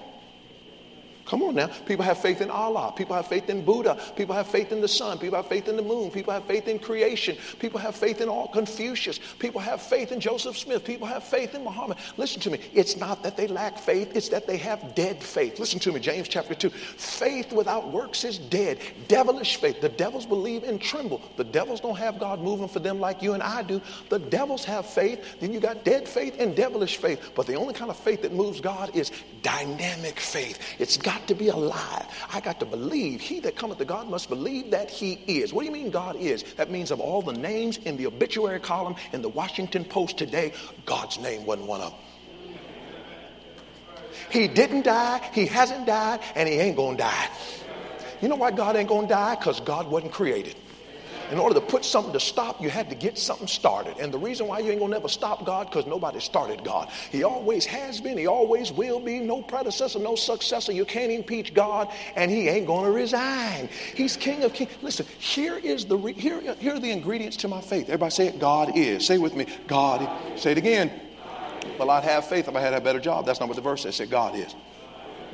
Come 1.25 1.41
on 1.41 1.55
now. 1.55 1.67
People 1.67 2.05
have 2.05 2.19
faith 2.19 2.41
in 2.41 2.51
Allah. 2.51 2.93
People 2.95 3.15
have 3.15 3.27
faith 3.27 3.49
in 3.49 3.65
Buddha. 3.65 3.99
People 4.15 4.35
have 4.35 4.47
faith 4.47 4.71
in 4.71 4.79
the 4.79 4.87
sun. 4.87 5.17
People 5.17 5.37
have 5.37 5.47
faith 5.47 5.67
in 5.67 5.75
the 5.75 5.81
moon. 5.81 6.11
People 6.11 6.31
have 6.33 6.45
faith 6.45 6.67
in 6.67 6.77
creation. 6.77 7.35
People 7.57 7.79
have 7.79 7.95
faith 7.95 8.21
in 8.21 8.29
all 8.29 8.47
Confucius. 8.47 9.19
People 9.39 9.59
have 9.59 9.81
faith 9.81 10.11
in 10.11 10.19
Joseph 10.19 10.55
Smith. 10.55 10.85
People 10.85 11.07
have 11.07 11.23
faith 11.23 11.55
in 11.55 11.63
Muhammad. 11.63 11.97
Listen 12.17 12.39
to 12.41 12.51
me. 12.51 12.59
It's 12.73 12.95
not 12.97 13.23
that 13.23 13.37
they 13.37 13.47
lack 13.47 13.79
faith, 13.79 14.15
it's 14.15 14.29
that 14.29 14.45
they 14.45 14.57
have 14.57 14.93
dead 14.93 15.23
faith. 15.23 15.57
Listen 15.57 15.79
to 15.79 15.91
me, 15.91 15.99
James 15.99 16.27
chapter 16.27 16.53
2. 16.53 16.69
Faith 16.69 17.51
without 17.51 17.91
works 17.91 18.23
is 18.23 18.37
dead. 18.37 18.79
Devilish 19.07 19.55
faith. 19.55 19.81
The 19.81 19.89
devils 19.89 20.27
believe 20.27 20.63
and 20.63 20.79
tremble. 20.79 21.21
The 21.37 21.43
devils 21.43 21.81
don't 21.81 21.97
have 21.97 22.19
God 22.19 22.39
moving 22.39 22.67
for 22.67 22.79
them 22.79 22.99
like 22.99 23.23
you 23.23 23.33
and 23.33 23.41
I 23.41 23.63
do. 23.63 23.81
The 24.09 24.19
devils 24.19 24.63
have 24.65 24.85
faith. 24.85 25.39
Then 25.39 25.51
you 25.51 25.59
got 25.59 25.83
dead 25.83 26.07
faith 26.07 26.35
and 26.39 26.55
devilish 26.55 26.97
faith. 26.97 27.31
But 27.33 27.47
the 27.47 27.55
only 27.55 27.73
kind 27.73 27.89
of 27.89 27.97
faith 27.97 28.21
that 28.21 28.31
moves 28.31 28.61
God 28.61 28.95
is 28.95 29.11
dynamic 29.41 30.19
faith. 30.19 30.59
It's 30.77 30.97
God 30.97 31.14
got 31.15 31.27
to 31.27 31.35
be 31.35 31.47
alive. 31.47 32.07
I 32.33 32.41
got 32.41 32.59
to 32.59 32.65
believe. 32.65 33.21
He 33.21 33.39
that 33.41 33.55
cometh 33.55 33.77
to 33.77 33.85
God 33.85 34.09
must 34.09 34.27
believe 34.27 34.71
that 34.71 34.91
he 34.91 35.13
is. 35.27 35.53
What 35.53 35.61
do 35.61 35.67
you 35.67 35.71
mean 35.71 35.89
God 35.89 36.17
is? 36.17 36.43
That 36.55 36.69
means 36.69 36.91
of 36.91 36.99
all 36.99 37.21
the 37.21 37.33
names 37.33 37.77
in 37.77 37.95
the 37.95 38.07
obituary 38.07 38.59
column 38.59 38.95
in 39.13 39.21
the 39.21 39.29
Washington 39.29 39.85
Post 39.85 40.17
today, 40.17 40.51
God's 40.85 41.17
name 41.19 41.45
wasn't 41.45 41.67
one 41.67 41.81
of 41.81 41.91
them. 41.91 41.99
He 44.29 44.47
didn't 44.47 44.83
die, 44.83 45.21
he 45.33 45.45
hasn't 45.45 45.85
died, 45.85 46.19
and 46.35 46.49
he 46.49 46.55
ain't 46.55 46.75
gonna 46.75 46.97
die. 46.97 47.29
You 48.21 48.27
know 48.27 48.35
why 48.35 48.51
God 48.51 48.75
ain't 48.75 48.89
gonna 48.89 49.07
die? 49.07 49.35
Because 49.35 49.59
God 49.61 49.87
wasn't 49.87 50.11
created 50.11 50.55
in 51.31 51.39
order 51.39 51.55
to 51.55 51.61
put 51.61 51.83
something 51.83 52.13
to 52.13 52.19
stop, 52.19 52.61
you 52.61 52.69
had 52.69 52.89
to 52.89 52.95
get 52.95 53.17
something 53.17 53.47
started. 53.47 53.97
And 53.97 54.13
the 54.13 54.17
reason 54.17 54.47
why 54.47 54.59
you 54.59 54.71
ain't 54.71 54.79
gonna 54.79 54.93
never 54.93 55.07
stop 55.07 55.45
God, 55.45 55.67
because 55.69 55.85
nobody 55.85 56.19
started 56.19 56.63
God. 56.63 56.89
He 57.11 57.23
always 57.23 57.65
has 57.65 57.99
been, 57.99 58.17
he 58.17 58.27
always 58.27 58.71
will 58.71 58.99
be, 58.99 59.19
no 59.19 59.41
predecessor, 59.41 59.99
no 59.99 60.15
successor. 60.15 60.71
You 60.71 60.85
can't 60.85 61.11
impeach 61.11 61.53
God, 61.53 61.91
and 62.15 62.29
he 62.29 62.47
ain't 62.47 62.67
gonna 62.67 62.91
resign. 62.91 63.69
He's 63.95 64.17
King 64.17 64.43
of 64.43 64.53
Kings. 64.53 64.71
Listen, 64.81 65.05
here 65.19 65.57
is 65.57 65.85
the 65.85 65.97
re- 65.97 66.13
here, 66.13 66.41
here 66.55 66.75
are 66.75 66.79
the 66.79 66.91
ingredients 66.91 67.37
to 67.37 67.47
my 67.47 67.61
faith. 67.61 67.85
Everybody 67.85 68.11
say 68.11 68.27
it, 68.27 68.39
God 68.39 68.77
is. 68.77 69.05
Say 69.05 69.17
with 69.17 69.35
me, 69.35 69.45
God. 69.67 70.07
Say 70.39 70.51
it 70.51 70.57
again. 70.57 70.91
Well, 71.79 71.89
I'd 71.89 72.03
have 72.03 72.27
faith 72.27 72.47
if 72.47 72.55
I 72.55 72.61
had 72.61 72.73
a 72.73 72.81
better 72.81 72.99
job. 72.99 73.25
That's 73.25 73.39
not 73.39 73.49
what 73.49 73.55
the 73.55 73.61
verse 73.61 73.83
says. 73.83 73.95
Say 73.95 74.05
God 74.05 74.35
is. 74.35 74.55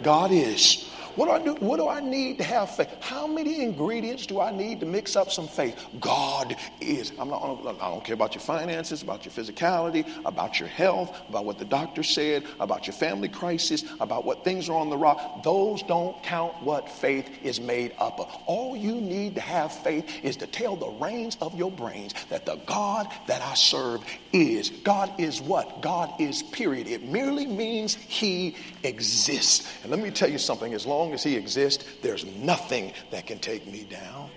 God 0.01 0.31
is. 0.31 0.89
What 1.15 1.25
do 1.25 1.31
I 1.31 1.43
do? 1.43 1.65
What 1.65 1.77
do 1.77 1.87
I 1.87 1.99
need 1.99 2.37
to 2.37 2.43
have 2.43 2.75
faith? 2.75 2.89
How 3.01 3.27
many 3.27 3.63
ingredients 3.63 4.25
do 4.25 4.39
I 4.39 4.51
need 4.51 4.79
to 4.79 4.85
mix 4.85 5.15
up 5.15 5.31
some 5.31 5.47
faith? 5.47 5.77
God 5.99 6.55
is. 6.79 7.11
I'm 7.19 7.29
not, 7.29 7.41
I 7.81 7.89
don't 7.89 8.03
care 8.03 8.13
about 8.13 8.33
your 8.33 8.41
finances, 8.41 9.01
about 9.01 9.25
your 9.25 9.33
physicality, 9.33 10.07
about 10.25 10.59
your 10.59 10.69
health, 10.69 11.17
about 11.29 11.45
what 11.45 11.59
the 11.59 11.65
doctor 11.65 12.03
said, 12.03 12.45
about 12.59 12.87
your 12.87 12.93
family 12.93 13.27
crisis, 13.27 13.83
about 13.99 14.25
what 14.25 14.43
things 14.43 14.69
are 14.69 14.77
on 14.77 14.89
the 14.89 14.97
rock. 14.97 15.43
Those 15.43 15.83
don't 15.83 16.21
count 16.23 16.53
what 16.63 16.89
faith 16.89 17.29
is 17.43 17.59
made 17.59 17.93
up 17.97 18.19
of. 18.19 18.33
All 18.45 18.75
you 18.75 18.95
need 18.95 19.35
to 19.35 19.41
have 19.41 19.73
faith 19.73 20.23
is 20.23 20.37
to 20.37 20.47
tell 20.47 20.75
the 20.75 20.89
reins 20.89 21.37
of 21.41 21.55
your 21.55 21.71
brains 21.71 22.13
that 22.29 22.45
the 22.45 22.55
God 22.65 23.07
that 23.27 23.41
I 23.41 23.53
serve 23.55 24.03
is. 24.31 24.69
God 24.69 25.11
is 25.19 25.41
what? 25.41 25.81
God 25.81 26.19
is, 26.21 26.43
period. 26.43 26.87
It 26.87 27.03
merely 27.03 27.45
means 27.45 27.95
He 27.95 28.55
exists. 28.83 29.67
And 29.83 29.91
let 29.91 29.99
me 29.99 30.11
tell 30.11 30.29
you 30.29 30.37
something 30.37 30.73
as 30.73 30.85
long 30.85 31.00
long 31.01 31.13
as 31.13 31.23
He 31.23 31.35
exists, 31.35 31.83
there's 32.03 32.25
nothing 32.25 32.93
that 33.09 33.25
can 33.25 33.39
take 33.39 33.65
me 33.65 33.83
down. 33.83 34.29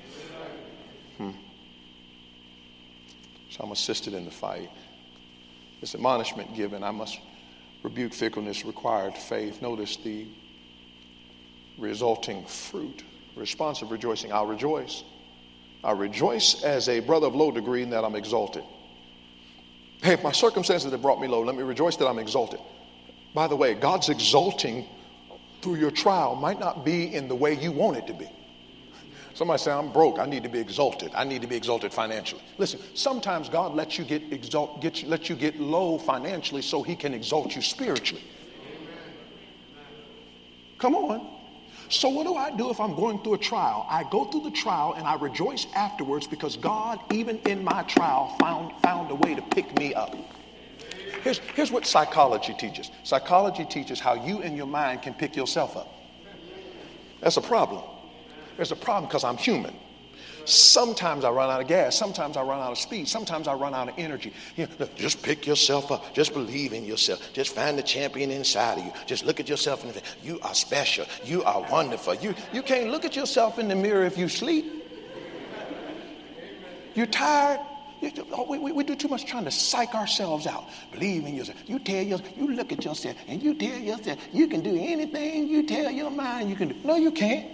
Hmm. 1.18 1.30
So 3.50 3.62
I'm 3.62 3.72
assisted 3.72 4.14
in 4.14 4.24
the 4.24 4.30
fight. 4.30 4.70
This 5.82 5.94
admonishment 5.94 6.56
given, 6.56 6.82
I 6.82 6.90
must 6.90 7.20
rebuke 7.82 8.14
fickleness, 8.14 8.64
required 8.64 9.14
faith. 9.14 9.60
Notice 9.60 9.96
the 9.98 10.26
resulting 11.76 12.46
fruit. 12.46 13.04
Responsive 13.36 13.90
rejoicing. 13.90 14.32
I'll 14.32 14.46
rejoice. 14.46 15.04
I 15.82 15.92
rejoice 15.92 16.64
as 16.64 16.88
a 16.88 17.00
brother 17.00 17.26
of 17.26 17.34
low 17.34 17.50
degree 17.50 17.82
in 17.82 17.90
that 17.90 18.04
I'm 18.04 18.14
exalted. 18.14 18.64
Hey, 20.02 20.14
if 20.14 20.22
my 20.22 20.32
circumstances 20.32 20.90
have 20.92 21.02
brought 21.02 21.20
me 21.20 21.28
low. 21.28 21.42
Let 21.42 21.56
me 21.56 21.62
rejoice 21.62 21.96
that 21.96 22.06
I'm 22.06 22.18
exalted. 22.18 22.60
By 23.34 23.48
the 23.48 23.56
way, 23.56 23.74
God's 23.74 24.08
exalting 24.08 24.86
through 25.64 25.76
your 25.76 25.90
trial 25.90 26.36
might 26.36 26.60
not 26.60 26.84
be 26.84 27.14
in 27.14 27.26
the 27.26 27.34
way 27.34 27.58
you 27.58 27.72
want 27.72 27.96
it 27.96 28.06
to 28.06 28.12
be. 28.12 28.28
Somebody 29.32 29.58
say, 29.58 29.72
I'm 29.72 29.90
broke. 29.90 30.18
I 30.18 30.26
need 30.26 30.42
to 30.44 30.48
be 30.50 30.60
exalted. 30.60 31.10
I 31.14 31.24
need 31.24 31.40
to 31.40 31.48
be 31.48 31.56
exalted 31.56 31.92
financially. 31.92 32.42
Listen, 32.58 32.78
sometimes 32.94 33.48
God 33.48 33.74
lets 33.74 33.98
you 33.98 34.04
get 34.04 34.22
exalt, 34.30 34.80
get 34.80 35.02
you, 35.02 35.08
let 35.08 35.28
you 35.28 35.34
get 35.34 35.58
low 35.58 35.98
financially 35.98 36.62
so 36.62 36.82
he 36.82 36.94
can 36.94 37.14
exalt 37.14 37.56
you 37.56 37.62
spiritually. 37.62 38.22
Come 40.78 40.94
on. 40.94 41.30
So 41.88 42.10
what 42.10 42.26
do 42.26 42.34
I 42.34 42.54
do 42.54 42.70
if 42.70 42.78
I'm 42.78 42.94
going 42.94 43.22
through 43.22 43.34
a 43.34 43.38
trial? 43.38 43.86
I 43.88 44.04
go 44.04 44.26
through 44.26 44.42
the 44.42 44.50
trial 44.50 44.94
and 44.96 45.06
I 45.06 45.14
rejoice 45.16 45.66
afterwards 45.74 46.26
because 46.26 46.56
God, 46.56 47.00
even 47.10 47.38
in 47.46 47.64
my 47.64 47.82
trial, 47.84 48.36
found, 48.38 48.78
found 48.82 49.10
a 49.10 49.14
way 49.14 49.34
to 49.34 49.42
pick 49.42 49.76
me 49.78 49.94
up. 49.94 50.14
Here's, 51.24 51.38
here's 51.38 51.72
what 51.72 51.86
psychology 51.86 52.52
teaches 52.52 52.90
psychology 53.02 53.64
teaches 53.64 53.98
how 53.98 54.12
you 54.26 54.42
and 54.42 54.56
your 54.56 54.66
mind 54.66 55.00
can 55.00 55.14
pick 55.14 55.34
yourself 55.34 55.74
up. 55.74 55.88
That's 57.20 57.38
a 57.38 57.40
problem. 57.40 57.82
There's 58.56 58.70
a 58.70 58.76
problem 58.76 59.06
because 59.06 59.24
I'm 59.24 59.38
human. 59.38 59.74
Sometimes 60.44 61.24
I 61.24 61.30
run 61.30 61.48
out 61.48 61.62
of 61.62 61.66
gas. 61.66 61.96
Sometimes 61.96 62.36
I 62.36 62.42
run 62.42 62.60
out 62.60 62.72
of 62.72 62.78
speed. 62.78 63.08
Sometimes 63.08 63.48
I 63.48 63.54
run 63.54 63.74
out 63.74 63.88
of 63.88 63.94
energy. 63.96 64.34
You 64.56 64.68
know, 64.78 64.86
just 64.94 65.22
pick 65.22 65.46
yourself 65.46 65.90
up. 65.90 66.12
Just 66.12 66.34
believe 66.34 66.74
in 66.74 66.84
yourself. 66.84 67.32
Just 67.32 67.54
find 67.54 67.78
the 67.78 67.82
champion 67.82 68.30
inside 68.30 68.78
of 68.78 68.84
you. 68.84 68.92
Just 69.06 69.24
look 69.24 69.40
at 69.40 69.48
yourself 69.48 69.82
and 69.82 70.02
you 70.22 70.38
are 70.42 70.54
special. 70.54 71.06
You 71.24 71.42
are 71.44 71.62
wonderful. 71.70 72.14
You, 72.16 72.34
you 72.52 72.60
can't 72.60 72.90
look 72.90 73.06
at 73.06 73.16
yourself 73.16 73.58
in 73.58 73.68
the 73.68 73.74
mirror 73.74 74.04
if 74.04 74.18
you 74.18 74.28
sleep. 74.28 74.66
You're 76.94 77.06
tired. 77.06 77.60
Oh, 78.32 78.46
we, 78.48 78.58
we, 78.58 78.72
we, 78.72 78.84
do 78.84 78.94
too 78.94 79.08
much 79.08 79.24
trying 79.26 79.44
to 79.44 79.50
psych 79.50 79.94
ourselves 79.94 80.46
out. 80.46 80.68
Believe 80.92 81.24
in 81.24 81.34
yourself. 81.34 81.58
You 81.66 81.78
tell 81.78 82.02
yourself, 82.02 82.36
you 82.36 82.52
look 82.54 82.72
at 82.72 82.84
yourself 82.84 83.16
and 83.28 83.42
you 83.42 83.54
tell 83.54 83.78
yourself 83.78 84.18
you 84.32 84.46
can 84.46 84.60
do 84.62 84.76
anything 84.76 85.48
you 85.48 85.66
tell 85.66 85.90
your 85.90 86.10
mind 86.10 86.50
you 86.50 86.56
can 86.56 86.68
do. 86.68 86.76
No, 86.84 86.96
you 86.96 87.10
can't. 87.10 87.46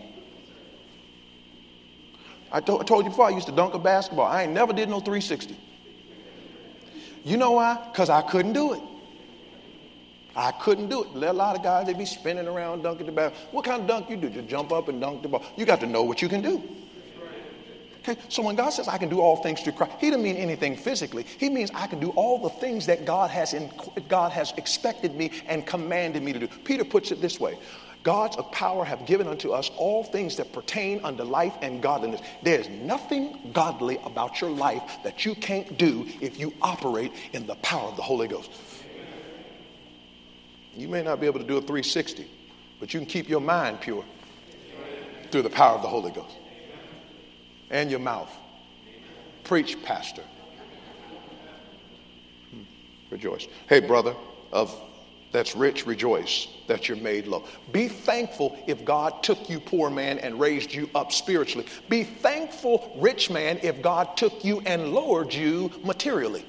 I, 2.52 2.60
to, 2.60 2.80
I 2.80 2.82
told 2.84 3.04
you 3.04 3.10
before, 3.10 3.26
I 3.26 3.30
used 3.30 3.46
to 3.46 3.52
dunk 3.52 3.74
a 3.74 3.78
basketball. 3.78 4.26
I 4.26 4.42
ain't 4.42 4.52
never 4.52 4.72
did 4.72 4.88
no 4.88 4.98
360. 5.00 5.56
You 7.24 7.36
know 7.36 7.52
why? 7.52 7.78
Because 7.92 8.10
I 8.10 8.22
couldn't 8.22 8.54
do 8.54 8.72
it. 8.72 8.80
I 10.34 10.52
couldn't 10.52 10.88
do 10.88 11.02
it. 11.02 11.08
A 11.22 11.32
lot 11.32 11.56
of 11.56 11.62
guys, 11.62 11.86
they 11.86 11.92
be 11.92 12.04
spinning 12.04 12.46
around 12.46 12.82
dunking 12.82 13.06
the 13.06 13.12
ball. 13.12 13.32
What 13.50 13.64
kind 13.64 13.82
of 13.82 13.88
dunk 13.88 14.10
you 14.10 14.16
do? 14.16 14.30
Just 14.30 14.48
jump 14.48 14.72
up 14.72 14.88
and 14.88 15.00
dunk 15.00 15.22
the 15.22 15.28
ball. 15.28 15.44
You 15.56 15.66
got 15.66 15.80
to 15.80 15.86
know 15.86 16.02
what 16.02 16.22
you 16.22 16.28
can 16.28 16.40
do. 16.40 16.62
Okay, 18.10 18.20
so 18.28 18.42
when 18.42 18.56
God 18.56 18.70
says 18.70 18.88
I 18.88 18.98
can 18.98 19.08
do 19.08 19.20
all 19.20 19.36
things 19.36 19.60
through 19.60 19.74
Christ, 19.74 19.92
He 20.00 20.10
doesn't 20.10 20.22
mean 20.22 20.36
anything 20.36 20.76
physically. 20.76 21.24
He 21.38 21.48
means 21.48 21.70
I 21.74 21.86
can 21.86 22.00
do 22.00 22.10
all 22.10 22.38
the 22.38 22.50
things 22.50 22.86
that 22.86 23.04
God 23.04 23.30
has 23.30 23.54
in, 23.54 23.70
God 24.08 24.32
has 24.32 24.52
expected 24.56 25.14
me 25.14 25.30
and 25.46 25.66
commanded 25.66 26.22
me 26.22 26.32
to 26.32 26.40
do. 26.40 26.48
Peter 26.48 26.84
puts 26.84 27.12
it 27.12 27.20
this 27.20 27.38
way: 27.38 27.58
God's 28.02 28.36
of 28.36 28.50
power 28.50 28.84
have 28.84 29.06
given 29.06 29.28
unto 29.28 29.52
us 29.52 29.70
all 29.76 30.02
things 30.02 30.36
that 30.36 30.52
pertain 30.52 31.00
unto 31.04 31.22
life 31.22 31.54
and 31.62 31.80
godliness. 31.80 32.20
There's 32.42 32.68
nothing 32.68 33.50
godly 33.52 33.98
about 34.04 34.40
your 34.40 34.50
life 34.50 34.98
that 35.04 35.24
you 35.24 35.34
can't 35.36 35.78
do 35.78 36.06
if 36.20 36.38
you 36.38 36.52
operate 36.60 37.12
in 37.32 37.46
the 37.46 37.56
power 37.56 37.88
of 37.88 37.96
the 37.96 38.02
Holy 38.02 38.26
Ghost. 38.26 38.50
You 40.76 40.88
may 40.88 41.02
not 41.02 41.20
be 41.20 41.26
able 41.26 41.40
to 41.40 41.46
do 41.46 41.58
a 41.58 41.60
360, 41.60 42.26
but 42.80 42.92
you 42.92 43.00
can 43.00 43.06
keep 43.06 43.28
your 43.28 43.40
mind 43.40 43.80
pure 43.80 44.04
through 45.30 45.42
the 45.42 45.50
power 45.50 45.76
of 45.76 45.82
the 45.82 45.88
Holy 45.88 46.10
Ghost 46.10 46.39
and 47.70 47.90
your 47.90 48.00
mouth. 48.00 48.30
Preach, 49.44 49.82
Pastor. 49.82 50.22
Hmm. 52.50 52.62
Rejoice. 53.10 53.46
Hey, 53.68 53.80
brother 53.80 54.14
of 54.52 54.74
that's 55.32 55.54
rich, 55.54 55.86
rejoice 55.86 56.48
that 56.66 56.88
you're 56.88 56.96
made 56.96 57.28
low. 57.28 57.44
Be 57.72 57.86
thankful 57.86 58.58
if 58.66 58.84
God 58.84 59.22
took 59.22 59.48
you, 59.48 59.60
poor 59.60 59.88
man, 59.88 60.18
and 60.18 60.40
raised 60.40 60.74
you 60.74 60.90
up 60.94 61.12
spiritually. 61.12 61.66
Be 61.88 62.02
thankful, 62.02 62.92
rich 62.96 63.30
man, 63.30 63.60
if 63.62 63.80
God 63.80 64.16
took 64.16 64.44
you 64.44 64.60
and 64.66 64.92
lowered 64.92 65.32
you 65.32 65.70
materially. 65.84 66.44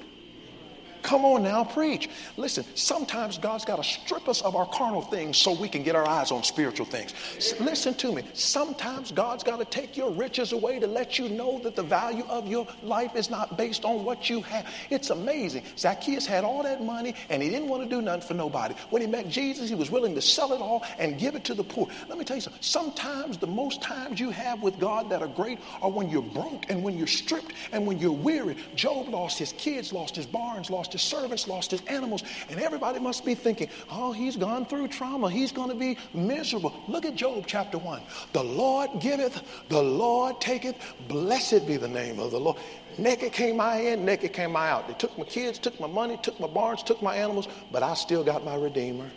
Come 1.02 1.24
on 1.24 1.42
now, 1.42 1.64
preach. 1.64 2.08
Listen, 2.36 2.64
sometimes 2.74 3.38
God's 3.38 3.64
got 3.64 3.76
to 3.76 3.84
strip 3.84 4.28
us 4.28 4.40
of 4.42 4.54
our 4.54 4.66
carnal 4.66 5.02
things 5.02 5.36
so 5.36 5.52
we 5.52 5.68
can 5.68 5.82
get 5.82 5.96
our 5.96 6.06
eyes 6.06 6.30
on 6.30 6.44
spiritual 6.44 6.86
things. 6.86 7.12
listen 7.60 7.94
to 7.94 8.12
me. 8.12 8.22
Sometimes 8.34 9.10
God's 9.10 9.42
got 9.42 9.58
to 9.58 9.64
take 9.64 9.96
your 9.96 10.10
riches 10.10 10.52
away 10.52 10.78
to 10.78 10.86
let 10.86 11.18
you 11.18 11.28
know 11.28 11.58
that 11.60 11.74
the 11.74 11.82
value 11.82 12.24
of 12.28 12.46
your 12.46 12.66
life 12.82 13.16
is 13.16 13.30
not 13.30 13.58
based 13.58 13.84
on 13.84 14.04
what 14.04 14.30
you 14.30 14.42
have. 14.42 14.72
It's 14.90 15.10
amazing. 15.10 15.64
Zacchaeus 15.76 16.26
had 16.26 16.44
all 16.44 16.62
that 16.62 16.82
money 16.82 17.14
and 17.28 17.42
he 17.42 17.50
didn't 17.50 17.68
want 17.68 17.82
to 17.82 17.88
do 17.88 18.00
nothing 18.00 18.22
for 18.22 18.34
nobody. 18.34 18.74
When 18.90 19.02
he 19.02 19.08
met 19.08 19.28
Jesus, 19.28 19.68
he 19.68 19.74
was 19.74 19.90
willing 19.90 20.14
to 20.14 20.22
sell 20.22 20.52
it 20.52 20.60
all 20.60 20.84
and 20.98 21.18
give 21.18 21.34
it 21.34 21.44
to 21.44 21.54
the 21.54 21.64
poor. 21.64 21.88
Let 22.08 22.18
me 22.18 22.24
tell 22.24 22.36
you 22.36 22.42
something. 22.42 22.62
Sometimes 22.62 23.38
the 23.38 23.46
most 23.46 23.82
times 23.82 24.20
you 24.20 24.30
have 24.30 24.62
with 24.62 24.78
God 24.78 25.10
that 25.10 25.20
are 25.20 25.28
great 25.28 25.58
are 25.80 25.90
when 25.90 26.08
you're 26.08 26.22
broke 26.22 26.70
and 26.70 26.82
when 26.82 26.96
you're 26.96 27.06
stripped 27.06 27.54
and 27.72 27.86
when 27.86 27.98
you're 27.98 28.12
weary. 28.12 28.56
Job 28.74 29.08
lost 29.08 29.38
his 29.38 29.52
kids, 29.54 29.92
lost 29.92 30.14
his 30.14 30.26
barns, 30.26 30.70
lost 30.70 30.91
lost 30.92 31.00
his 31.00 31.02
servants, 31.02 31.48
lost 31.48 31.70
his 31.70 31.80
animals, 31.86 32.22
and 32.50 32.60
everybody 32.60 32.98
must 32.98 33.24
be 33.24 33.34
thinking, 33.34 33.68
oh, 33.90 34.12
he's 34.12 34.36
gone 34.36 34.66
through 34.66 34.88
trauma. 34.88 35.30
He's 35.30 35.52
going 35.52 35.70
to 35.70 35.74
be 35.74 35.96
miserable. 36.12 36.74
Look 36.88 37.04
at 37.04 37.14
Job 37.14 37.44
chapter 37.46 37.78
1. 37.78 38.02
The 38.32 38.42
Lord 38.42 38.90
giveth, 39.00 39.42
the 39.68 39.82
Lord 39.82 40.40
taketh. 40.40 40.76
Blessed 41.08 41.66
be 41.66 41.76
the 41.76 41.88
name 41.88 42.18
of 42.18 42.30
the 42.30 42.40
Lord. 42.40 42.58
Naked 42.98 43.32
came 43.32 43.60
I 43.60 43.78
in, 43.78 44.04
naked 44.04 44.32
came 44.32 44.54
I 44.54 44.68
out. 44.68 44.86
They 44.86 44.94
took 44.94 45.16
my 45.16 45.24
kids, 45.24 45.58
took 45.58 45.78
my 45.80 45.86
money, 45.86 46.18
took 46.22 46.38
my 46.38 46.46
barns, 46.46 46.82
took 46.82 47.00
my 47.00 47.16
animals, 47.16 47.48
but 47.70 47.82
I 47.82 47.94
still 47.94 48.22
got 48.22 48.44
my 48.44 48.54
Redeemer. 48.54 49.10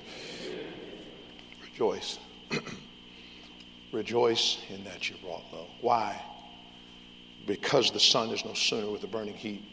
Rejoice. 1.61 2.19
Rejoice 3.91 4.59
in 4.69 4.83
that 4.85 5.09
you 5.09 5.15
brought 5.21 5.43
low. 5.51 5.67
Why? 5.81 6.21
Because 7.45 7.91
the 7.91 7.99
sun 7.99 8.29
is 8.29 8.45
no 8.45 8.53
sooner 8.53 8.89
with 8.89 9.01
the 9.01 9.07
burning 9.07 9.35
heat 9.35 9.63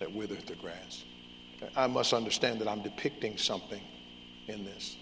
that 0.00 0.12
withereth 0.12 0.46
the 0.46 0.56
grass. 0.56 1.04
I 1.76 1.86
must 1.86 2.12
understand 2.12 2.60
that 2.60 2.68
I'm 2.68 2.82
depicting 2.82 3.36
something 3.36 3.80
in 4.48 4.64
this. 4.64 4.96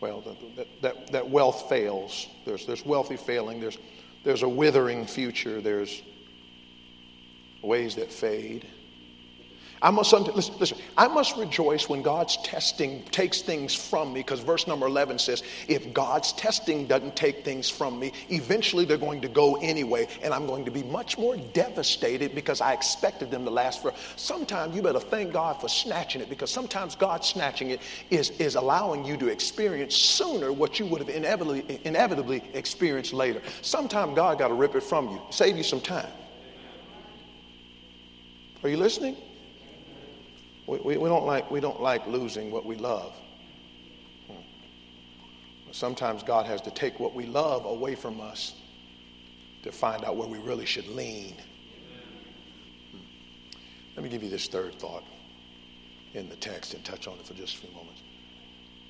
Well, 0.00 0.22
that, 0.56 0.66
that, 0.82 1.06
that 1.12 1.28
wealth 1.28 1.68
fails. 1.68 2.26
There's, 2.46 2.64
there's 2.66 2.84
wealthy 2.86 3.16
failing. 3.16 3.60
There's, 3.60 3.78
there's 4.24 4.42
a 4.42 4.48
withering 4.48 5.06
future. 5.06 5.60
There's 5.60 6.02
ways 7.62 7.96
that 7.96 8.10
fade. 8.10 8.66
I 9.82 9.90
must, 9.90 10.12
listen, 10.12 10.54
listen, 10.58 10.76
I 10.94 11.08
must 11.08 11.38
rejoice 11.38 11.88
when 11.88 12.02
God's 12.02 12.36
testing 12.44 13.02
takes 13.04 13.40
things 13.40 13.74
from 13.74 14.12
me 14.12 14.20
because 14.20 14.40
verse 14.40 14.66
number 14.66 14.86
11 14.86 15.18
says, 15.18 15.42
if 15.68 15.94
God's 15.94 16.34
testing 16.34 16.86
doesn't 16.86 17.16
take 17.16 17.46
things 17.46 17.70
from 17.70 17.98
me, 17.98 18.12
eventually 18.28 18.84
they're 18.84 18.98
going 18.98 19.22
to 19.22 19.28
go 19.28 19.56
anyway, 19.56 20.06
and 20.22 20.34
I'm 20.34 20.46
going 20.46 20.66
to 20.66 20.70
be 20.70 20.82
much 20.82 21.16
more 21.16 21.34
devastated 21.34 22.34
because 22.34 22.60
I 22.60 22.74
expected 22.74 23.30
them 23.30 23.46
to 23.46 23.50
last 23.50 23.80
for. 23.80 23.94
Sometimes 24.16 24.76
you 24.76 24.82
better 24.82 25.00
thank 25.00 25.32
God 25.32 25.58
for 25.62 25.68
snatching 25.68 26.20
it 26.20 26.28
because 26.28 26.50
sometimes 26.50 26.94
God 26.94 27.24
snatching 27.24 27.70
it 27.70 27.80
is, 28.10 28.30
is 28.32 28.56
allowing 28.56 29.06
you 29.06 29.16
to 29.16 29.28
experience 29.28 29.96
sooner 29.96 30.52
what 30.52 30.78
you 30.78 30.84
would 30.84 31.00
have 31.00 31.08
inevitably, 31.08 31.80
inevitably 31.84 32.42
experienced 32.52 33.14
later. 33.14 33.40
Sometimes 33.62 34.14
God 34.14 34.38
got 34.38 34.48
to 34.48 34.54
rip 34.54 34.74
it 34.74 34.82
from 34.82 35.08
you, 35.08 35.22
save 35.30 35.56
you 35.56 35.62
some 35.62 35.80
time. 35.80 36.10
Are 38.62 38.68
you 38.68 38.76
listening? 38.76 39.16
We, 40.70 40.78
we, 40.78 40.96
we, 40.98 41.08
don't 41.08 41.26
like, 41.26 41.50
we 41.50 41.58
don't 41.58 41.82
like 41.82 42.06
losing 42.06 42.52
what 42.52 42.64
we 42.64 42.76
love. 42.76 43.12
Hmm. 44.28 44.34
Sometimes 45.72 46.22
God 46.22 46.46
has 46.46 46.60
to 46.60 46.70
take 46.70 47.00
what 47.00 47.12
we 47.12 47.26
love 47.26 47.64
away 47.64 47.96
from 47.96 48.20
us 48.20 48.54
to 49.64 49.72
find 49.72 50.04
out 50.04 50.14
where 50.14 50.28
we 50.28 50.38
really 50.38 50.66
should 50.66 50.86
lean. 50.86 51.34
Hmm. 52.92 52.98
Let 53.96 54.04
me 54.04 54.10
give 54.10 54.22
you 54.22 54.30
this 54.30 54.46
third 54.46 54.78
thought 54.78 55.02
in 56.14 56.28
the 56.28 56.36
text 56.36 56.74
and 56.74 56.84
touch 56.84 57.08
on 57.08 57.14
it 57.14 57.26
for 57.26 57.34
just 57.34 57.56
a 57.56 57.58
few 57.58 57.74
moments. 57.74 58.02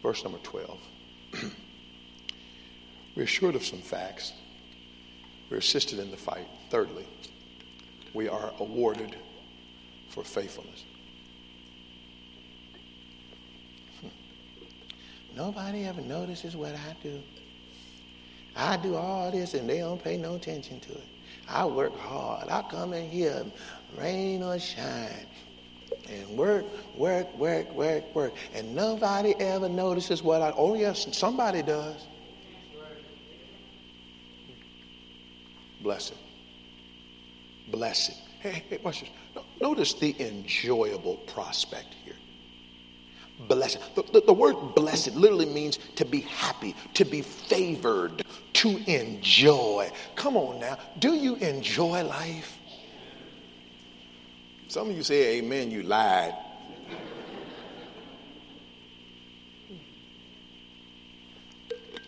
Verse 0.02 0.22
number 0.22 0.38
12. 0.42 0.78
We're 3.16 3.22
assured 3.22 3.54
of 3.54 3.64
some 3.64 3.80
facts. 3.80 4.34
We're 5.48 5.56
assisted 5.56 5.98
in 5.98 6.10
the 6.10 6.18
fight. 6.18 6.46
Thirdly, 6.68 7.06
we 8.12 8.28
are 8.28 8.52
awarded 8.58 9.16
for 10.10 10.22
faithfulness. 10.24 10.84
Nobody 15.34 15.84
ever 15.84 16.00
notices 16.00 16.56
what 16.56 16.74
I 16.74 16.96
do. 17.02 17.22
I 18.56 18.76
do 18.76 18.96
all 18.96 19.30
this 19.30 19.54
and 19.54 19.68
they 19.68 19.78
don't 19.78 20.02
pay 20.02 20.16
no 20.16 20.34
attention 20.34 20.80
to 20.80 20.92
it. 20.92 21.04
I 21.48 21.64
work 21.64 21.96
hard. 21.98 22.48
I 22.48 22.62
come 22.62 22.92
in 22.92 23.08
here, 23.08 23.44
rain 23.96 24.42
or 24.42 24.58
shine, 24.58 25.26
and 26.08 26.36
work, 26.36 26.64
work, 26.96 27.32
work, 27.36 27.72
work, 27.72 28.14
work. 28.14 28.32
And 28.54 28.74
nobody 28.74 29.34
ever 29.38 29.68
notices 29.68 30.22
what 30.22 30.42
I, 30.42 30.52
oh 30.56 30.74
yes, 30.74 31.06
somebody 31.16 31.62
does. 31.62 32.06
Blessed. 35.82 36.14
Blessed. 37.68 38.20
Hey, 38.40 38.64
hey, 38.68 38.78
watch 38.82 39.00
this. 39.00 39.10
Notice 39.60 39.94
the 39.94 40.14
enjoyable 40.18 41.16
prospect 41.26 41.94
here 42.04 42.16
blessed. 43.48 43.78
The, 43.94 44.02
the, 44.02 44.20
the, 44.26 44.32
word 44.32 44.54
blessed 44.74 45.14
literally 45.16 45.46
means 45.46 45.78
to 45.96 46.04
be 46.04 46.20
happy, 46.20 46.74
to 46.94 47.04
be 47.04 47.22
favored, 47.22 48.24
to 48.54 48.76
enjoy. 48.86 49.90
Come 50.14 50.36
on 50.36 50.60
now. 50.60 50.78
Do 50.98 51.14
you 51.14 51.36
enjoy 51.36 52.04
life? 52.04 52.58
Some 54.68 54.90
of 54.90 54.96
you 54.96 55.02
say 55.02 55.38
amen, 55.38 55.70
you 55.70 55.82
lied. 55.82 56.34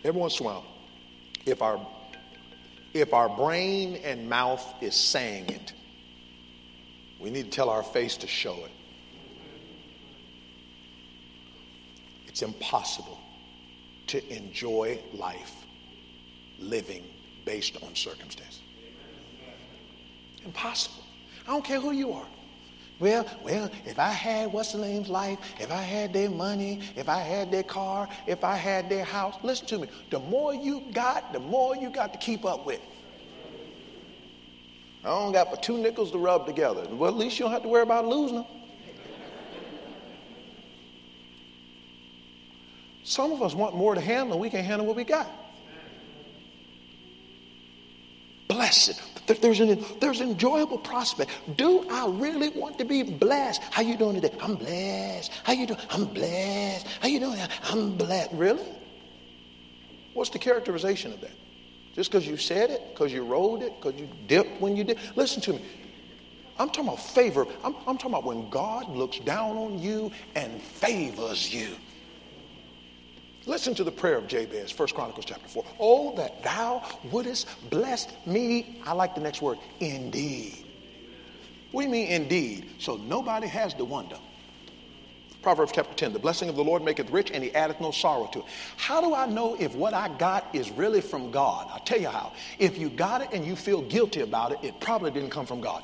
Every 0.03 0.19
once 0.19 0.39
in 0.39 0.45
a 0.45 0.49
while, 0.49 0.65
if 1.45 1.61
our 1.61 1.79
if 2.93 3.13
our 3.13 3.29
brain 3.29 3.95
and 4.03 4.29
mouth 4.29 4.63
is 4.81 4.95
saying 4.95 5.49
it, 5.49 5.73
we 7.19 7.29
need 7.31 7.45
to 7.45 7.49
tell 7.49 7.69
our 7.69 7.83
face 7.83 8.17
to 8.17 8.27
show 8.27 8.53
it. 8.65 8.71
It's 12.33 12.41
impossible 12.41 13.19
to 14.07 14.35
enjoy 14.35 14.99
life 15.13 15.53
living 16.57 17.03
based 17.45 17.77
on 17.83 17.95
circumstance. 17.95 18.59
Impossible. 20.43 21.03
I 21.47 21.51
don't 21.51 21.63
care 21.63 21.79
who 21.79 21.91
you 21.91 22.11
are. 22.11 22.25
Well, 22.99 23.27
well, 23.43 23.69
if 23.85 23.99
I 23.99 24.09
had 24.09 24.51
what's 24.51 24.71
the 24.71 24.79
name's 24.79 25.09
life, 25.09 25.37
if 25.59 25.71
I 25.71 25.83
had 25.83 26.11
their 26.11 26.31
money, 26.31 26.79
if 26.95 27.07
I 27.07 27.19
had 27.19 27.51
their 27.51 27.61
car, 27.61 28.09
if 28.25 28.43
I 28.43 28.55
had 28.55 28.89
their 28.89 29.03
house, 29.03 29.35
listen 29.43 29.67
to 29.67 29.77
me. 29.77 29.87
The 30.09 30.17
more 30.17 30.55
you 30.55 30.85
got, 30.91 31.33
the 31.33 31.39
more 31.39 31.75
you 31.75 31.91
got 31.91 32.13
to 32.13 32.19
keep 32.19 32.45
up 32.45 32.65
with. 32.65 32.81
I 35.03 35.09
don't 35.09 35.33
got 35.33 35.51
but 35.51 35.61
two 35.61 35.77
nickels 35.77 36.09
to 36.13 36.17
rub 36.17 36.47
together. 36.47 36.87
Well, 36.89 37.11
at 37.11 37.15
least 37.15 37.37
you 37.37 37.45
don't 37.45 37.51
have 37.51 37.61
to 37.61 37.69
worry 37.69 37.83
about 37.83 38.07
losing 38.07 38.37
them. 38.37 38.45
Some 43.13 43.31
of 43.31 43.43
us 43.43 43.53
want 43.53 43.75
more 43.75 43.93
to 43.93 44.01
handle, 44.01 44.31
and 44.31 44.41
we 44.41 44.49
can't 44.49 44.65
handle 44.65 44.87
what 44.87 44.95
we 44.95 45.03
got. 45.03 45.29
Blessed. 48.47 48.99
There's 49.27 49.59
an, 49.59 49.85
there's 49.99 50.19
an 50.19 50.31
enjoyable 50.31 50.79
prospect. 50.79 51.29
Do 51.55 51.87
I 51.91 52.07
really 52.07 52.49
want 52.49 52.79
to 52.79 52.85
be 52.85 53.03
blessed? 53.03 53.61
How 53.69 53.83
you 53.83 53.97
doing 53.97 54.19
today? 54.19 54.35
I'm 54.41 54.55
blessed. 54.55 55.31
How 55.43 55.53
you 55.53 55.67
doing? 55.67 55.79
I'm 55.91 56.05
blessed. 56.05 56.87
How 57.01 57.07
you 57.07 57.19
doing? 57.19 57.37
I'm 57.65 57.95
blessed. 57.95 58.31
Really? 58.31 58.65
What's 60.15 60.31
the 60.31 60.39
characterization 60.39 61.13
of 61.13 61.21
that? 61.21 61.37
Just 61.93 62.11
because 62.11 62.27
you 62.27 62.35
said 62.35 62.71
it, 62.71 62.81
because 62.93 63.13
you 63.13 63.23
rolled 63.23 63.61
it, 63.61 63.79
because 63.79 63.99
you 63.99 64.09
dipped 64.25 64.59
when 64.59 64.75
you 64.75 64.83
did. 64.83 64.97
Listen 65.15 65.39
to 65.43 65.53
me. 65.53 65.61
I'm 66.57 66.69
talking 66.69 66.85
about 66.87 66.99
favor. 66.99 67.45
I'm, 67.63 67.75
I'm 67.85 67.95
talking 67.95 68.09
about 68.09 68.23
when 68.23 68.49
God 68.49 68.89
looks 68.89 69.19
down 69.19 69.55
on 69.55 69.77
you 69.77 70.11
and 70.33 70.59
favors 70.59 71.53
you. 71.53 71.75
Listen 73.45 73.75
to 73.75 73.83
the 73.83 73.91
prayer 73.91 74.17
of 74.17 74.27
Jabez, 74.27 74.71
First 74.71 74.95
Chronicles 74.95 75.25
chapter 75.25 75.47
4. 75.47 75.65
Oh, 75.79 76.15
that 76.15 76.43
thou 76.43 76.81
wouldest 77.11 77.47
bless 77.69 78.07
me. 78.25 78.81
I 78.85 78.93
like 78.93 79.15
the 79.15 79.21
next 79.21 79.41
word, 79.41 79.57
indeed. 79.81 80.65
What 81.71 81.81
do 81.81 81.87
you 81.87 81.91
mean, 81.91 82.07
indeed? 82.07 82.69
So 82.79 82.95
nobody 82.95 83.47
has 83.47 83.73
to 83.73 83.85
wonder. 83.85 84.17
Proverbs 85.41 85.73
chapter 85.75 85.93
10 85.93 86.13
The 86.13 86.19
blessing 86.19 86.47
of 86.47 86.55
the 86.55 86.63
Lord 86.63 86.83
maketh 86.83 87.09
rich, 87.09 87.31
and 87.31 87.43
he 87.43 87.53
addeth 87.53 87.81
no 87.81 87.91
sorrow 87.91 88.29
to 88.31 88.39
it. 88.39 88.45
How 88.77 89.01
do 89.01 89.13
I 89.13 89.25
know 89.25 89.57
if 89.59 89.75
what 89.75 89.93
I 89.93 90.07
got 90.07 90.47
is 90.53 90.71
really 90.71 91.01
from 91.01 91.29
God? 91.31 91.67
I'll 91.69 91.81
tell 91.81 91.99
you 91.99 92.07
how. 92.07 92.31
If 92.59 92.77
you 92.77 92.89
got 92.89 93.21
it 93.21 93.29
and 93.33 93.45
you 93.45 93.57
feel 93.57 93.81
guilty 93.81 94.21
about 94.21 94.53
it, 94.53 94.59
it 94.63 94.79
probably 94.79 95.11
didn't 95.11 95.31
come 95.31 95.45
from 95.45 95.59
God. 95.59 95.83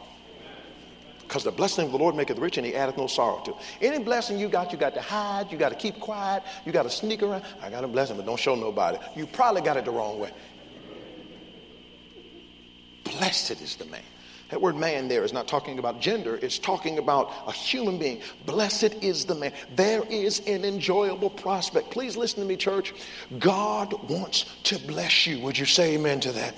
Because 1.29 1.43
the 1.43 1.51
blessing 1.51 1.85
of 1.85 1.91
the 1.91 1.97
Lord 1.99 2.15
maketh 2.15 2.39
rich 2.39 2.57
and 2.57 2.65
he 2.65 2.73
addeth 2.73 2.97
no 2.97 3.05
sorrow 3.05 3.39
to. 3.43 3.53
Any 3.81 4.03
blessing 4.03 4.39
you 4.39 4.49
got, 4.49 4.71
you 4.71 4.79
got 4.79 4.95
to 4.95 5.01
hide, 5.01 5.51
you 5.51 5.59
got 5.59 5.69
to 5.69 5.75
keep 5.75 5.99
quiet, 5.99 6.41
you 6.65 6.71
got 6.71 6.83
to 6.83 6.89
sneak 6.89 7.21
around. 7.21 7.43
I 7.61 7.69
got 7.69 7.83
a 7.83 7.87
blessing, 7.87 8.17
but 8.17 8.25
don't 8.25 8.39
show 8.39 8.55
nobody. 8.55 8.97
You 9.15 9.27
probably 9.27 9.61
got 9.61 9.77
it 9.77 9.85
the 9.85 9.91
wrong 9.91 10.19
way. 10.19 10.31
Blessed 13.03 13.61
is 13.61 13.75
the 13.75 13.85
man. 13.85 14.01
That 14.49 14.61
word 14.61 14.75
man 14.75 15.07
there 15.07 15.23
is 15.23 15.31
not 15.31 15.47
talking 15.47 15.77
about 15.77 16.01
gender, 16.01 16.39
it's 16.41 16.57
talking 16.57 16.97
about 16.97 17.31
a 17.47 17.51
human 17.51 17.99
being. 17.99 18.21
Blessed 18.45 18.95
is 19.01 19.25
the 19.25 19.35
man. 19.35 19.53
There 19.75 20.03
is 20.05 20.39
an 20.47 20.65
enjoyable 20.65 21.29
prospect. 21.29 21.91
Please 21.91 22.17
listen 22.17 22.41
to 22.41 22.47
me, 22.47 22.57
church. 22.57 22.93
God 23.37 24.09
wants 24.09 24.45
to 24.63 24.79
bless 24.79 25.27
you. 25.27 25.39
Would 25.41 25.57
you 25.57 25.65
say 25.65 25.95
amen 25.95 26.19
to 26.21 26.31
that? 26.31 26.55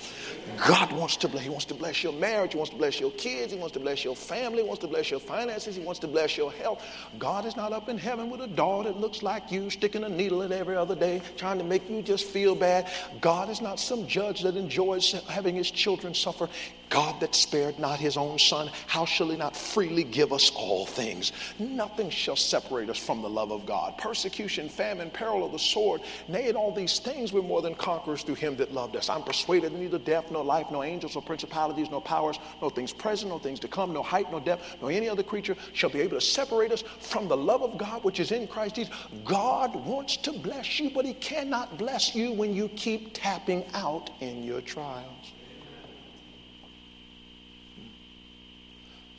God 0.66 0.92
wants 0.92 1.16
to 1.18 1.28
bless. 1.28 1.44
He 1.44 1.50
wants 1.50 1.64
to 1.66 1.74
bless 1.74 2.02
your 2.02 2.12
marriage. 2.12 2.52
He 2.52 2.58
wants 2.58 2.70
to 2.70 2.76
bless 2.76 2.98
your 2.98 3.10
kids. 3.12 3.52
He 3.52 3.58
wants 3.58 3.74
to 3.74 3.80
bless 3.80 4.04
your 4.04 4.16
family. 4.16 4.62
He 4.62 4.68
wants 4.68 4.80
to 4.80 4.88
bless 4.88 5.10
your 5.10 5.20
finances. 5.20 5.76
He 5.76 5.82
wants 5.82 6.00
to 6.00 6.08
bless 6.08 6.36
your 6.36 6.52
health. 6.52 6.84
God 7.18 7.44
is 7.46 7.56
not 7.56 7.72
up 7.72 7.88
in 7.88 7.98
heaven 7.98 8.30
with 8.30 8.40
a 8.40 8.46
doll 8.46 8.82
that 8.84 8.98
looks 8.98 9.22
like 9.22 9.50
you, 9.50 9.70
sticking 9.70 10.04
a 10.04 10.08
needle 10.08 10.42
in 10.42 10.52
every 10.52 10.76
other 10.76 10.94
day, 10.94 11.20
trying 11.36 11.58
to 11.58 11.64
make 11.64 11.88
you 11.88 12.02
just 12.02 12.26
feel 12.26 12.54
bad. 12.54 12.90
God 13.20 13.50
is 13.50 13.60
not 13.60 13.80
some 13.80 14.06
judge 14.06 14.42
that 14.42 14.56
enjoys 14.56 15.12
having 15.28 15.54
his 15.54 15.70
children 15.70 16.14
suffer. 16.14 16.48
God 16.92 17.20
that 17.20 17.34
spared 17.34 17.78
not 17.78 17.98
his 17.98 18.18
own 18.18 18.38
son, 18.38 18.70
how 18.86 19.06
shall 19.06 19.30
he 19.30 19.36
not 19.38 19.56
freely 19.56 20.04
give 20.04 20.30
us 20.30 20.50
all 20.54 20.84
things? 20.84 21.32
Nothing 21.58 22.10
shall 22.10 22.36
separate 22.36 22.90
us 22.90 22.98
from 22.98 23.22
the 23.22 23.30
love 23.30 23.50
of 23.50 23.64
God. 23.64 23.96
Persecution, 23.96 24.68
famine, 24.68 25.10
peril 25.10 25.42
of 25.42 25.52
the 25.52 25.58
sword, 25.58 26.02
nay, 26.28 26.50
in 26.50 26.54
all 26.54 26.70
these 26.70 26.98
things 26.98 27.32
we're 27.32 27.40
more 27.40 27.62
than 27.62 27.74
conquerors 27.74 28.22
through 28.22 28.34
him 28.34 28.56
that 28.56 28.74
loved 28.74 28.94
us. 28.94 29.08
I'm 29.08 29.22
persuaded 29.22 29.72
neither 29.72 29.98
death, 29.98 30.30
nor 30.30 30.44
life, 30.44 30.66
nor 30.70 30.84
angels, 30.84 31.14
nor 31.14 31.22
principalities, 31.22 31.90
nor 31.90 32.02
powers, 32.02 32.38
no 32.60 32.68
things 32.68 32.92
present, 32.92 33.32
no 33.32 33.38
things 33.38 33.58
to 33.60 33.68
come, 33.68 33.94
no 33.94 34.02
height, 34.02 34.30
no 34.30 34.38
depth, 34.38 34.76
nor 34.82 34.90
any 34.90 35.08
other 35.08 35.22
creature 35.22 35.56
shall 35.72 35.88
be 35.88 36.02
able 36.02 36.18
to 36.18 36.26
separate 36.26 36.72
us 36.72 36.82
from 36.82 37.26
the 37.26 37.36
love 37.36 37.62
of 37.62 37.78
God 37.78 38.04
which 38.04 38.20
is 38.20 38.32
in 38.32 38.46
Christ 38.46 38.74
Jesus. 38.74 38.94
God 39.24 39.74
wants 39.74 40.18
to 40.18 40.32
bless 40.34 40.78
you, 40.78 40.90
but 40.90 41.06
he 41.06 41.14
cannot 41.14 41.78
bless 41.78 42.14
you 42.14 42.32
when 42.32 42.54
you 42.54 42.68
keep 42.68 43.14
tapping 43.14 43.64
out 43.72 44.10
in 44.20 44.42
your 44.42 44.60
trials. 44.60 45.32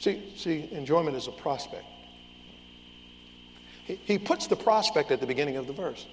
See, 0.04 0.22
see, 0.36 0.68
enjoyment 0.74 1.16
is 1.16 1.28
a 1.28 1.32
prospect. 1.32 1.86
He, 3.86 3.98
he 4.04 4.18
puts 4.18 4.48
the 4.48 4.56
prospect 4.58 5.12
at 5.12 5.22
the 5.22 5.26
beginning 5.26 5.56
of 5.56 5.66
the 5.66 5.72
verse. 5.72 6.06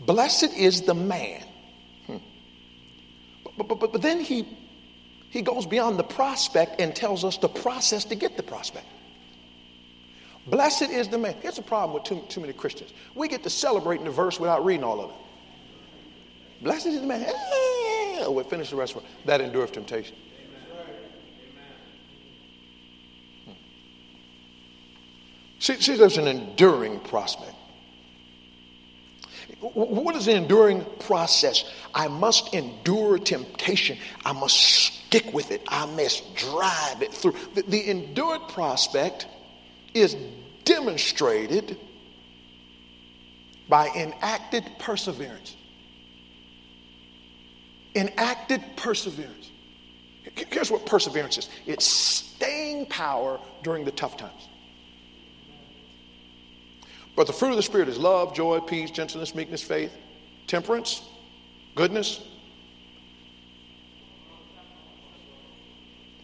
Blessed 0.00 0.54
is 0.54 0.82
the 0.82 0.92
man. 0.92 1.42
Hmm. 2.06 2.16
But, 3.42 3.68
but, 3.68 3.80
but, 3.80 3.92
but 3.92 4.02
then 4.02 4.20
he, 4.20 4.46
he 5.30 5.40
goes 5.40 5.64
beyond 5.64 5.98
the 5.98 6.04
prospect 6.04 6.78
and 6.78 6.94
tells 6.94 7.24
us 7.24 7.38
the 7.38 7.48
process 7.48 8.04
to 8.04 8.14
get 8.14 8.36
the 8.36 8.42
prospect. 8.42 8.84
Blessed 10.46 10.90
is 10.90 11.08
the 11.08 11.16
man. 11.16 11.36
Here's 11.40 11.56
the 11.56 11.62
problem 11.62 11.94
with 11.94 12.04
too, 12.04 12.22
too 12.28 12.42
many 12.42 12.52
Christians. 12.52 12.92
We 13.14 13.28
get 13.28 13.42
to 13.44 13.50
celebrate 13.50 14.00
in 14.00 14.04
the 14.04 14.10
verse 14.10 14.38
without 14.38 14.62
reading 14.62 14.84
all 14.84 15.00
of 15.00 15.08
it. 15.08 16.64
Blessed 16.64 16.88
is 16.88 17.00
the 17.00 17.06
man. 17.06 17.22
Eh, 17.22 18.26
we'll 18.26 18.44
finish 18.44 18.68
the 18.68 18.76
rest 18.76 18.94
of 18.94 19.04
it. 19.04 19.08
That 19.24 19.40
endureth 19.40 19.72
temptation. 19.72 20.14
See, 25.58 25.80
see, 25.80 25.96
there's 25.96 26.18
an 26.18 26.28
enduring 26.28 27.00
prospect. 27.00 27.54
What 29.60 30.14
is 30.14 30.26
the 30.26 30.36
enduring 30.36 30.84
process? 31.00 31.64
I 31.92 32.06
must 32.06 32.54
endure 32.54 33.18
temptation. 33.18 33.98
I 34.24 34.32
must 34.32 34.56
stick 34.56 35.32
with 35.32 35.50
it. 35.50 35.62
I 35.66 35.84
must 35.86 36.36
drive 36.36 37.02
it 37.02 37.12
through. 37.12 37.34
The, 37.54 37.62
the 37.62 37.90
endured 37.90 38.42
prospect 38.48 39.26
is 39.94 40.16
demonstrated 40.64 41.76
by 43.68 43.88
enacted 43.88 44.64
perseverance. 44.78 45.56
Enacted 47.96 48.62
perseverance. 48.76 49.50
Here's 50.50 50.70
what 50.70 50.86
perseverance 50.86 51.36
is 51.38 51.48
it's 51.66 51.84
staying 51.84 52.86
power 52.86 53.40
during 53.64 53.84
the 53.84 53.90
tough 53.90 54.16
times. 54.16 54.48
But 57.18 57.26
the 57.26 57.32
fruit 57.32 57.50
of 57.50 57.56
the 57.56 57.64
Spirit 57.64 57.88
is 57.88 57.98
love, 57.98 58.32
joy, 58.32 58.60
peace, 58.60 58.92
gentleness, 58.92 59.34
meekness, 59.34 59.60
faith, 59.60 59.92
temperance, 60.46 61.02
goodness. 61.74 62.20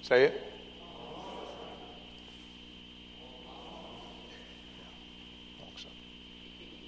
Say 0.03 0.27
it. 0.27 0.43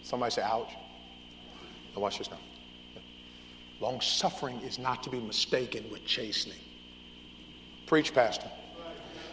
Somebody 0.05 0.31
say, 0.31 0.43
ouch. 0.43 0.71
Now 1.97 2.03
watch 2.03 2.19
this 2.19 2.31
now. 2.31 2.39
Long 3.81 4.01
suffering 4.01 4.61
is 4.61 4.79
not 4.79 5.03
to 5.03 5.11
be 5.11 5.19
mistaken 5.19 5.85
with 5.91 6.05
chastening. 6.05 6.61
Preach, 7.87 8.15
Pastor. 8.15 8.47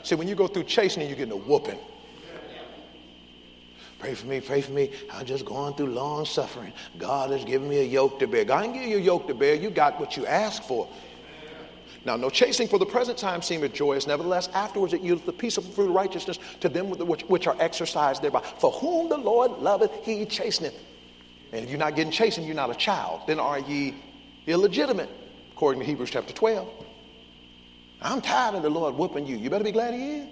See, 0.02 0.16
when 0.16 0.28
you 0.28 0.34
go 0.34 0.48
through 0.48 0.64
chastening, 0.64 1.10
you're 1.10 1.18
getting 1.18 1.32
a 1.32 1.38
whooping. 1.38 1.78
Pray 4.04 4.16
for 4.16 4.28
me, 4.28 4.42
pray 4.42 4.60
for 4.60 4.74
me. 4.74 4.90
I'm 5.14 5.26
just 5.26 5.46
going 5.46 5.76
through 5.76 5.94
long 5.94 6.26
suffering. 6.26 6.74
God 6.98 7.32
has 7.32 7.46
given 7.46 7.70
me 7.70 7.78
a 7.78 7.86
yoke 7.86 8.20
to 8.20 8.28
bear. 8.28 8.44
God 8.44 8.64
didn't 8.64 8.74
give 8.74 8.84
you 8.84 8.98
a 8.98 9.00
yoke 9.00 9.28
to 9.28 9.34
bear. 9.34 9.56
You 9.56 9.70
got 9.70 9.98
what 9.98 10.18
you 10.18 10.26
asked 10.26 10.66
for. 10.66 10.90
Now, 12.04 12.18
no 12.18 12.30
chasing 12.30 12.68
for 12.68 12.78
the 12.78 12.86
present 12.86 13.18
time 13.18 13.42
seemeth 13.42 13.72
joyous. 13.72 14.06
Nevertheless, 14.06 14.50
afterwards 14.54 14.92
it 14.92 15.04
yieldeth 15.04 15.24
the 15.24 15.32
peaceable 15.32 15.70
fruit 15.70 15.88
of 15.88 15.96
righteousness 15.96 16.38
to 16.60 16.68
them 16.68 16.90
which, 16.90 17.22
which 17.22 17.48
are 17.48 17.56
exercised 17.62 18.22
thereby. 18.22 18.42
For 18.42 18.72
whom 18.72 19.08
the 19.08 19.16
Lord 19.16 19.52
loveth, 19.52 19.92
he 20.04 20.26
chasteneth. 20.26 20.76
And 21.54 21.64
if 21.64 21.70
you're 21.70 21.80
not 21.80 21.96
getting 21.96 22.12
chastened, 22.12 22.46
you're 22.46 22.58
not 22.58 22.72
a 22.72 22.76
child. 22.76 23.22
Then 23.26 23.40
are 23.40 23.60
ye 23.60 23.96
illegitimate, 24.48 25.10
according 25.54 25.80
to 25.80 25.86
Hebrews 25.86 26.10
chapter 26.10 26.34
12. 26.34 26.68
I'm 28.02 28.20
tired 28.20 28.56
of 28.56 28.64
the 28.64 28.70
Lord 28.70 28.96
whooping 28.96 29.26
you. 29.26 29.38
You 29.38 29.50
better 29.50 29.64
be 29.64 29.72
glad 29.72 29.94
he 29.94 30.18
is. 30.18 30.28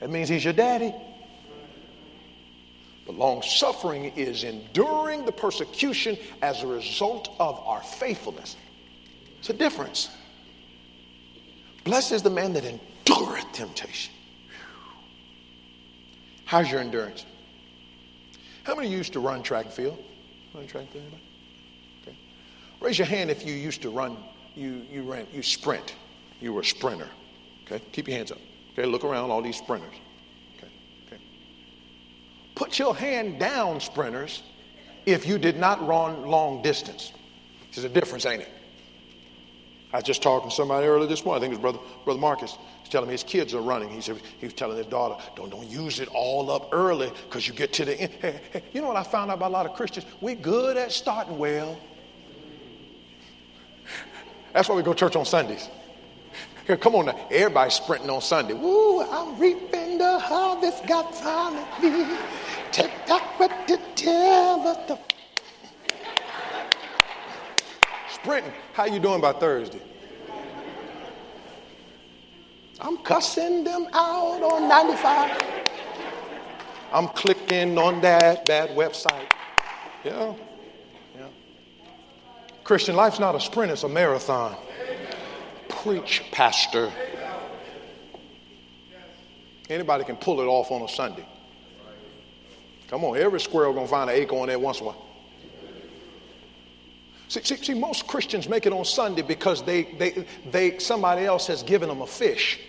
That 0.00 0.08
means 0.08 0.30
he's 0.30 0.44
your 0.44 0.54
daddy. 0.54 0.94
But 3.06 3.16
long 3.16 3.42
suffering 3.42 4.06
is 4.16 4.44
enduring 4.44 5.24
the 5.26 5.32
persecution 5.32 6.16
as 6.42 6.62
a 6.62 6.66
result 6.66 7.34
of 7.38 7.58
our 7.60 7.82
faithfulness. 7.82 8.56
It's 9.38 9.50
a 9.50 9.52
difference. 9.52 10.08
Blessed 11.84 12.12
is 12.12 12.22
the 12.22 12.30
man 12.30 12.54
that 12.54 12.64
endureth 12.64 13.52
temptation. 13.52 14.12
How's 16.46 16.70
your 16.70 16.80
endurance? 16.80 17.26
How 18.62 18.74
many 18.74 18.88
used 18.88 19.12
to 19.12 19.20
run 19.20 19.42
track 19.42 19.66
and 19.66 19.74
field? 19.74 20.02
Run 20.54 20.66
track 20.66 20.84
and 20.84 20.92
field? 20.92 21.20
Okay. 22.02 22.16
Raise 22.80 22.98
your 22.98 23.06
hand 23.06 23.30
if 23.30 23.44
you 23.44 23.52
used 23.52 23.82
to 23.82 23.90
run, 23.90 24.16
you, 24.54 24.86
you 24.90 25.02
ran, 25.02 25.26
you 25.32 25.42
sprint. 25.42 25.94
You 26.40 26.54
were 26.54 26.62
a 26.62 26.64
sprinter. 26.64 27.08
Okay, 27.66 27.82
keep 27.92 28.08
your 28.08 28.16
hands 28.16 28.32
up. 28.32 28.38
Okay, 28.72 28.86
look 28.86 29.04
around 29.04 29.30
all 29.30 29.42
these 29.42 29.56
sprinters. 29.56 29.94
Put 32.54 32.78
your 32.78 32.94
hand 32.94 33.38
down, 33.38 33.80
sprinters, 33.80 34.42
if 35.06 35.26
you 35.26 35.38
did 35.38 35.56
not 35.56 35.86
run 35.86 36.26
long 36.26 36.62
distance. 36.62 37.12
There's 37.72 37.84
a 37.84 37.88
difference, 37.88 38.26
ain't 38.26 38.42
it? 38.42 38.50
I 39.92 39.98
was 39.98 40.04
just 40.04 40.22
talking 40.22 40.50
to 40.50 40.54
somebody 40.54 40.86
earlier 40.86 41.08
this 41.08 41.24
morning. 41.24 41.40
I 41.40 41.46
think 41.46 41.52
it 41.52 41.62
was 41.62 41.72
Brother, 41.72 41.86
Brother 42.04 42.20
Marcus. 42.20 42.56
He's 42.80 42.88
telling 42.88 43.08
me 43.08 43.12
his 43.12 43.22
kids 43.22 43.54
are 43.54 43.60
running. 43.60 43.88
He 43.88 44.00
said 44.00 44.20
he 44.38 44.46
was 44.46 44.54
telling 44.54 44.76
his 44.76 44.86
daughter, 44.86 45.22
don't, 45.36 45.50
don't 45.50 45.68
use 45.68 46.00
it 46.00 46.08
all 46.12 46.50
up 46.50 46.70
early 46.72 47.12
because 47.28 47.46
you 47.46 47.54
get 47.54 47.72
to 47.74 47.84
the 47.84 48.00
end. 48.00 48.12
Hey, 48.20 48.40
hey, 48.52 48.62
you 48.72 48.80
know 48.80 48.88
what 48.88 48.96
I 48.96 49.04
found 49.04 49.30
out 49.30 49.38
about 49.38 49.50
a 49.50 49.52
lot 49.52 49.66
of 49.66 49.74
Christians? 49.74 50.04
We 50.20 50.34
good 50.34 50.76
at 50.76 50.90
starting 50.90 51.38
well. 51.38 51.78
That's 54.52 54.68
why 54.68 54.74
we 54.74 54.82
go 54.82 54.92
to 54.92 54.98
church 54.98 55.16
on 55.16 55.24
Sundays. 55.24 55.68
Here, 56.66 56.76
come 56.76 56.94
on 56.94 57.06
now. 57.06 57.28
Everybody's 57.30 57.74
sprinting 57.74 58.10
on 58.10 58.20
Sunday. 58.20 58.54
Woo, 58.54 59.02
I'm 59.02 59.38
reaping 59.38 59.98
the 59.98 60.18
harvest 60.18 60.86
God's 60.86 61.20
on 61.20 61.54
me. 61.82 62.16
Take 62.74 63.06
back 63.06 63.38
what 63.38 63.68
the 63.68 63.78
devil 63.94 64.74
the 64.88 64.98
Sprinting. 68.12 68.52
How 68.72 68.86
you 68.86 68.98
doing 68.98 69.20
by 69.20 69.32
Thursday? 69.32 69.80
I'm 72.80 72.96
cussing 72.96 73.62
them 73.62 73.86
out 73.92 74.42
on 74.42 74.68
95. 74.68 75.40
I'm 76.92 77.06
clicking 77.10 77.78
on 77.78 78.00
that 78.00 78.44
bad 78.44 78.70
website. 78.70 79.30
Yeah. 80.02 80.34
Yeah. 81.16 81.28
Christian 82.64 82.96
life's 82.96 83.20
not 83.20 83.36
a 83.36 83.40
sprint, 83.40 83.70
it's 83.70 83.84
a 83.84 83.88
marathon. 83.88 84.56
Preach, 85.68 86.24
Pastor. 86.32 86.90
Anybody 89.70 90.02
can 90.02 90.16
pull 90.16 90.40
it 90.40 90.46
off 90.46 90.72
on 90.72 90.82
a 90.82 90.88
Sunday. 90.88 91.24
Come 92.88 93.04
on, 93.04 93.16
every 93.16 93.40
squirrel 93.40 93.72
gonna 93.72 93.88
find 93.88 94.10
an 94.10 94.16
acorn 94.16 94.48
there 94.48 94.58
once 94.58 94.80
while. 94.80 95.04
See, 97.28 97.42
see, 97.42 97.56
see, 97.56 97.74
most 97.74 98.06
Christians 98.06 98.48
make 98.48 98.66
it 98.66 98.72
on 98.72 98.84
Sunday 98.84 99.22
because 99.22 99.62
they, 99.62 99.84
they, 99.98 100.26
they, 100.50 100.78
somebody 100.78 101.24
else 101.24 101.46
has 101.46 101.62
given 101.62 101.88
them 101.88 102.02
a 102.02 102.06
fish. 102.06 102.60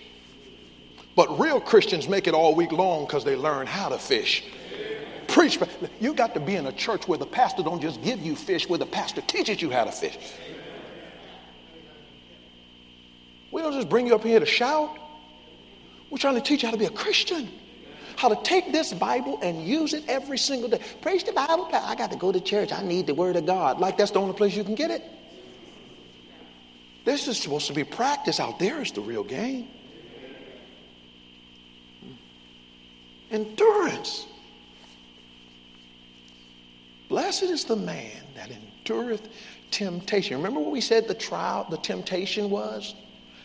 But 1.15 1.39
real 1.39 1.61
Christians 1.61 2.07
make 2.07 2.27
it 2.27 2.33
all 2.33 2.55
week 2.55 2.71
long 2.71 3.05
because 3.05 3.23
they 3.23 3.35
learn 3.35 3.67
how 3.67 3.89
to 3.89 3.97
fish. 3.97 4.43
Preach. 5.27 5.59
You 5.99 6.13
got 6.13 6.33
to 6.33 6.39
be 6.39 6.55
in 6.55 6.65
a 6.67 6.71
church 6.71 7.07
where 7.07 7.17
the 7.17 7.25
pastor 7.25 7.63
don't 7.63 7.81
just 7.81 8.01
give 8.01 8.21
you 8.21 8.35
fish, 8.35 8.67
where 8.69 8.79
the 8.79 8.85
pastor 8.85 9.21
teaches 9.21 9.61
you 9.61 9.69
how 9.69 9.83
to 9.83 9.91
fish. 9.91 10.17
We 13.51 13.61
don't 13.61 13.73
just 13.73 13.89
bring 13.89 14.07
you 14.07 14.15
up 14.15 14.23
here 14.23 14.39
to 14.39 14.45
shout. 14.45 14.97
We're 16.09 16.17
trying 16.17 16.35
to 16.35 16.41
teach 16.41 16.63
you 16.63 16.67
how 16.67 16.73
to 16.73 16.79
be 16.79 16.85
a 16.85 16.89
Christian 16.89 17.49
how 18.17 18.29
to 18.29 18.41
take 18.43 18.71
this 18.71 18.93
Bible 18.93 19.39
and 19.41 19.65
use 19.65 19.93
it 19.93 20.03
every 20.07 20.37
single 20.37 20.69
day. 20.69 20.79
Preach 21.01 21.25
the 21.25 21.33
Bible. 21.33 21.69
I 21.71 21.95
got 21.95 22.11
to 22.11 22.17
go 22.17 22.31
to 22.31 22.39
church. 22.39 22.71
I 22.71 22.81
need 22.83 23.07
the 23.07 23.13
Word 23.13 23.35
of 23.35 23.45
God. 23.45 23.79
Like 23.79 23.97
that's 23.97 24.11
the 24.11 24.19
only 24.19 24.33
place 24.33 24.55
you 24.55 24.63
can 24.63 24.75
get 24.75 24.91
it. 24.91 25.03
This 27.03 27.27
is 27.27 27.37
supposed 27.37 27.67
to 27.67 27.73
be 27.73 27.83
practice. 27.83 28.39
Out 28.39 28.57
there 28.57 28.81
is 28.81 28.91
the 28.91 29.01
real 29.01 29.23
game. 29.23 29.67
Endurance. 33.31 34.27
Blessed 37.09 37.43
is 37.43 37.65
the 37.65 37.75
man 37.75 38.23
that 38.35 38.49
endureth 38.49 39.27
temptation. 39.71 40.37
Remember 40.37 40.59
what 40.59 40.71
we 40.71 40.81
said 40.81 41.07
the 41.07 41.13
trial, 41.13 41.67
the 41.69 41.77
temptation 41.77 42.49
was? 42.49 42.95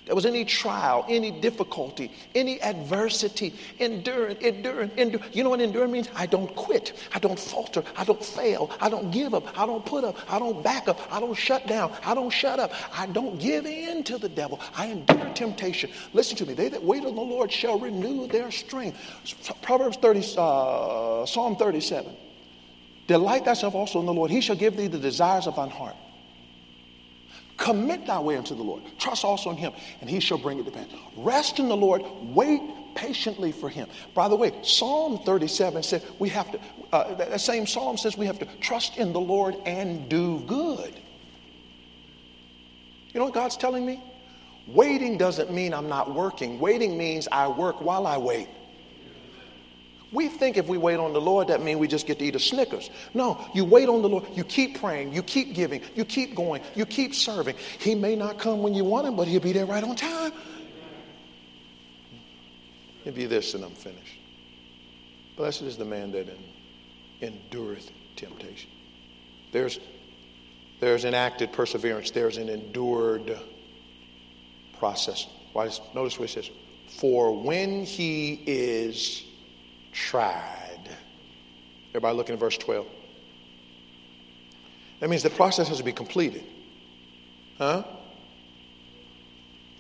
There 0.07 0.15
was 0.15 0.27
any 0.27 0.45
trial, 0.45 1.05
any 1.09 1.31
difficulty, 1.31 2.11
any 2.35 2.61
adversity, 2.63 3.55
endure, 3.79 4.31
endure, 4.31 4.83
endure. 4.97 5.21
You 5.33 5.45
know 5.45 5.51
what 5.51 5.61
endure 5.61 5.87
means? 5.87 6.09
I 6.15 6.27
don't 6.27 6.53
quit. 6.57 6.99
I 7.15 7.19
don't 7.19 7.39
falter. 7.39 7.85
I 7.97 8.05
don't 8.05 8.25
fail. 8.25 8.71
I 8.81 8.89
don't 8.89 9.11
give 9.11 9.35
up. 9.35 9.59
I 9.59 9.67
don't 9.67 9.85
put 9.85 10.05
up. 10.05 10.17
I 10.29 10.39
don't 10.39 10.63
back 10.65 10.89
up. 10.89 11.01
I 11.13 11.21
don't 11.21 11.35
shut 11.35 11.67
down. 11.67 11.93
I 12.05 12.15
don't 12.15 12.31
shut 12.31 12.59
up. 12.59 12.73
I 12.97 13.07
don't 13.07 13.39
give 13.39 13.67
in 13.67 14.03
to 14.05 14.19
the 14.19 14.29
devil. 14.29 14.61
I 14.75 14.87
endure 14.87 15.31
temptation. 15.35 15.91
Listen 16.13 16.37
to 16.39 16.47
me. 16.47 16.55
They 16.55 16.69
that 16.71 16.83
wait 16.83 17.05
on 17.05 17.15
the 17.15 17.21
Lord 17.21 17.53
shall 17.53 17.79
renew 17.79 18.27
their 18.27 18.51
strength. 18.51 18.99
Proverbs 19.63 19.97
30, 19.99 20.35
uh, 20.39 21.27
Psalm 21.27 21.57
37. 21.57 22.17
Delight 23.07 23.45
thyself 23.45 23.75
also 23.75 24.01
in 24.01 24.07
the 24.07 24.15
Lord. 24.15 24.31
He 24.31 24.41
shall 24.41 24.57
give 24.57 24.77
thee 24.77 24.87
the 24.87 24.99
desires 24.99 25.47
of 25.47 25.57
thine 25.57 25.71
heart. 25.71 25.97
Commit 27.61 28.07
thy 28.07 28.19
way 28.19 28.39
unto 28.39 28.55
the 28.55 28.63
Lord. 28.63 28.83
Trust 28.99 29.23
also 29.23 29.51
in 29.51 29.57
him, 29.57 29.73
and 30.01 30.09
he 30.09 30.19
shall 30.19 30.39
bring 30.39 30.59
it 30.59 30.65
to 30.65 30.71
pass. 30.71 30.87
Rest 31.15 31.59
in 31.59 31.69
the 31.69 31.77
Lord. 31.77 32.03
Wait 32.23 32.63
patiently 32.95 33.53
for 33.53 33.69
him. 33.69 33.87
By 34.15 34.29
the 34.29 34.35
way, 34.35 34.53
Psalm 34.63 35.19
37 35.19 35.83
said 35.83 36.03
we 36.19 36.31
have 36.31 36.51
to, 36.53 36.61
uh, 36.91 37.15
that 37.15 37.39
same 37.39 37.67
psalm 37.67 37.99
says 37.99 38.17
we 38.17 38.25
have 38.25 38.39
to 38.39 38.47
trust 38.61 38.97
in 38.97 39.13
the 39.13 39.21
Lord 39.21 39.57
and 39.67 40.09
do 40.09 40.41
good. 40.47 40.99
You 43.13 43.21
know 43.21 43.27
what 43.27 43.35
God's 43.35 43.59
telling 43.59 43.85
me? 43.85 44.03
Waiting 44.67 45.19
doesn't 45.19 45.53
mean 45.53 45.75
I'm 45.75 45.89
not 45.89 46.15
working. 46.15 46.61
Waiting 46.61 46.97
means 46.97 47.29
I 47.31 47.47
work 47.49 47.83
while 47.83 48.07
I 48.07 48.17
wait. 48.17 48.49
We 50.13 50.29
think 50.29 50.57
if 50.57 50.67
we 50.67 50.77
wait 50.77 50.99
on 50.99 51.13
the 51.13 51.21
Lord, 51.21 51.49
that 51.49 51.63
means 51.63 51.79
we 51.79 51.87
just 51.87 52.07
get 52.07 52.19
to 52.19 52.25
eat 52.25 52.35
a 52.35 52.41
Snickers. 52.41 52.91
No, 53.15 53.49
you 53.55 53.65
wait 53.65 53.89
on 53.89 54.03
the 54.03 54.09
Lord. 54.09 54.27
You 54.35 54.43
keep 54.43 54.81
praying. 54.81 55.13
You 55.13 55.23
keep 55.23 55.55
giving. 55.55 55.83
You 55.95 56.05
keep 56.05 56.35
going. 56.35 56.63
You 56.75 56.85
keep 56.85 57.15
serving. 57.15 57.55
He 57.79 57.95
may 57.95 58.17
not 58.17 58.39
come 58.39 58.61
when 58.63 58.75
you 58.75 58.85
want 58.85 59.07
him, 59.07 59.15
but 59.15 59.29
he'll 59.29 59.41
be 59.41 59.53
there 59.53 59.67
right 59.67 59.85
on 59.85 59.95
time. 59.95 60.33
Give 63.05 63.17
you 63.17 63.29
this 63.29 63.55
and 63.55 63.65
I'm 63.65 63.71
finished. 63.71 64.19
Blessed 65.37 65.63
is 65.63 65.77
the 65.77 65.85
man 65.85 66.11
that 66.13 66.27
endureth 67.23 67.91
temptation. 68.17 68.69
There's, 69.53 69.79
there's 70.81 71.05
an 71.05 71.15
acted 71.15 71.53
perseverance. 71.53 72.11
There's 72.11 72.37
an 72.37 72.49
endured 72.49 73.39
process. 74.79 75.29
Notice 75.55 76.19
what 76.19 76.29
it 76.29 76.33
says. 76.33 76.51
For 76.89 77.33
when 77.41 77.85
he 77.85 78.43
is 78.47 79.25
tried. 79.93 80.89
Everybody 81.91 82.17
looking 82.17 82.35
at 82.35 82.41
verse 82.41 82.57
12. 82.57 82.87
That 85.01 85.09
means 85.09 85.23
the 85.23 85.31
process 85.31 85.69
has 85.69 85.79
to 85.79 85.85
be 85.85 85.93
completed. 85.93 86.45
Huh? 87.59 87.85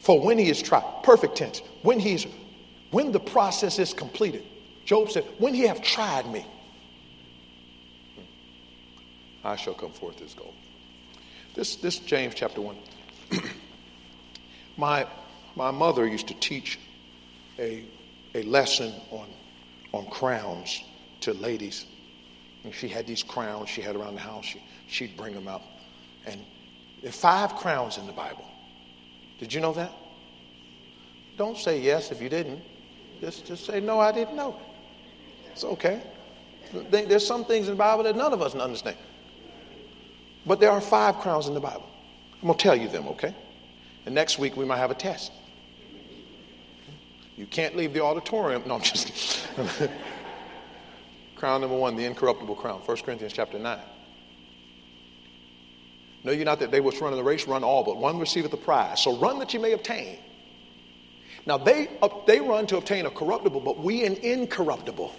For 0.00 0.20
when 0.20 0.38
he 0.38 0.48
is 0.48 0.62
tried, 0.62 0.84
perfect 1.02 1.36
tense, 1.36 1.60
when 1.82 2.00
he's 2.00 2.26
when 2.90 3.12
the 3.12 3.20
process 3.20 3.78
is 3.78 3.94
completed. 3.94 4.44
Job 4.84 5.10
said, 5.10 5.24
When 5.38 5.54
he 5.54 5.62
have 5.62 5.82
tried 5.82 6.30
me, 6.30 6.44
I 9.44 9.56
shall 9.56 9.74
come 9.74 9.92
forth 9.92 10.20
as 10.22 10.34
gold. 10.34 10.54
This 11.54 11.76
this 11.76 11.98
James 11.98 12.34
chapter 12.34 12.60
1. 12.60 12.76
my 14.76 15.06
my 15.54 15.70
mother 15.70 16.06
used 16.06 16.28
to 16.28 16.34
teach 16.34 16.78
a 17.58 17.84
a 18.34 18.42
lesson 18.42 18.92
on 19.10 19.28
on 19.92 20.06
crowns 20.06 20.82
to 21.20 21.32
ladies. 21.34 21.86
And 22.64 22.74
she 22.74 22.88
had 22.88 23.06
these 23.06 23.22
crowns 23.22 23.68
she 23.68 23.80
had 23.80 23.96
around 23.96 24.14
the 24.14 24.20
house. 24.20 24.44
She, 24.44 24.62
she'd 24.86 25.16
bring 25.16 25.34
them 25.34 25.48
out. 25.48 25.62
And 26.26 26.40
there 27.00 27.10
are 27.10 27.12
five 27.12 27.56
crowns 27.56 27.98
in 27.98 28.06
the 28.06 28.12
Bible. 28.12 28.44
Did 29.38 29.52
you 29.52 29.60
know 29.60 29.72
that? 29.72 29.92
Don't 31.38 31.56
say 31.56 31.80
yes 31.80 32.10
if 32.10 32.20
you 32.20 32.28
didn't. 32.28 32.60
Just, 33.20 33.46
just 33.46 33.64
say, 33.64 33.80
no, 33.80 33.98
I 33.98 34.12
didn't 34.12 34.36
know. 34.36 34.56
It's 35.52 35.64
okay. 35.64 36.02
There's 36.90 37.26
some 37.26 37.44
things 37.44 37.66
in 37.68 37.74
the 37.74 37.78
Bible 37.78 38.04
that 38.04 38.16
none 38.16 38.32
of 38.32 38.42
us 38.42 38.54
understand. 38.54 38.96
But 40.46 40.60
there 40.60 40.70
are 40.70 40.80
five 40.80 41.16
crowns 41.18 41.48
in 41.48 41.54
the 41.54 41.60
Bible. 41.60 41.88
I'm 42.40 42.46
going 42.46 42.58
to 42.58 42.62
tell 42.62 42.76
you 42.76 42.88
them, 42.88 43.08
okay? 43.08 43.34
And 44.06 44.14
next 44.14 44.38
week 44.38 44.56
we 44.56 44.64
might 44.64 44.78
have 44.78 44.90
a 44.90 44.94
test. 44.94 45.32
You 47.40 47.46
can't 47.46 47.74
leave 47.74 47.94
the 47.94 48.04
auditorium. 48.04 48.62
No, 48.66 48.74
I'm 48.74 48.82
just 48.82 49.48
crown 51.36 51.62
number 51.62 51.74
one, 51.74 51.96
the 51.96 52.04
incorruptible 52.04 52.54
crown. 52.54 52.80
1 52.80 52.96
Corinthians 52.98 53.32
chapter 53.32 53.58
9. 53.58 53.78
Know 56.22 56.32
you 56.32 56.44
not 56.44 56.60
that 56.60 56.70
they 56.70 56.80
which 56.80 57.00
run 57.00 57.14
in 57.14 57.16
the 57.16 57.24
race 57.24 57.48
run 57.48 57.64
all, 57.64 57.82
but 57.82 57.96
one 57.96 58.18
receiveth 58.18 58.50
the 58.50 58.58
prize. 58.58 59.02
So 59.02 59.16
run 59.16 59.38
that 59.38 59.54
you 59.54 59.60
may 59.60 59.72
obtain. 59.72 60.18
Now 61.46 61.56
they, 61.56 61.88
uh, 62.02 62.10
they 62.26 62.40
run 62.40 62.66
to 62.66 62.76
obtain 62.76 63.06
a 63.06 63.10
corruptible, 63.10 63.60
but 63.60 63.78
we 63.78 64.04
an 64.04 64.16
incorruptible. 64.16 65.14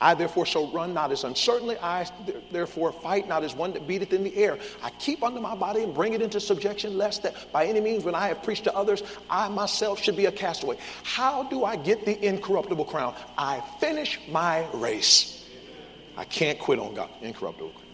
I 0.00 0.14
therefore 0.14 0.46
shall 0.46 0.70
run 0.70 0.92
not 0.94 1.12
as 1.12 1.24
uncertainly, 1.24 1.76
I 1.78 2.06
therefore 2.50 2.92
fight 2.92 3.28
not 3.28 3.44
as 3.44 3.54
one 3.54 3.72
that 3.72 3.86
beateth 3.86 4.12
in 4.12 4.24
the 4.24 4.36
air. 4.36 4.58
I 4.82 4.90
keep 4.90 5.22
under 5.22 5.40
my 5.40 5.54
body 5.54 5.82
and 5.82 5.94
bring 5.94 6.14
it 6.14 6.22
into 6.22 6.40
subjection, 6.40 6.98
lest 6.98 7.22
that 7.22 7.52
by 7.52 7.66
any 7.66 7.80
means, 7.80 8.04
when 8.04 8.14
I 8.14 8.28
have 8.28 8.42
preached 8.42 8.64
to 8.64 8.74
others, 8.74 9.02
I 9.30 9.48
myself 9.48 10.00
should 10.00 10.16
be 10.16 10.26
a 10.26 10.32
castaway. 10.32 10.76
How 11.02 11.44
do 11.44 11.64
I 11.64 11.76
get 11.76 12.04
the 12.04 12.22
incorruptible 12.26 12.86
crown? 12.86 13.14
I 13.38 13.62
finish 13.80 14.20
my 14.28 14.66
race. 14.74 15.48
I 16.16 16.24
can't 16.24 16.58
quit 16.58 16.78
on 16.78 16.94
God. 16.94 17.10
Incorruptible 17.22 17.70
crown. 17.70 17.84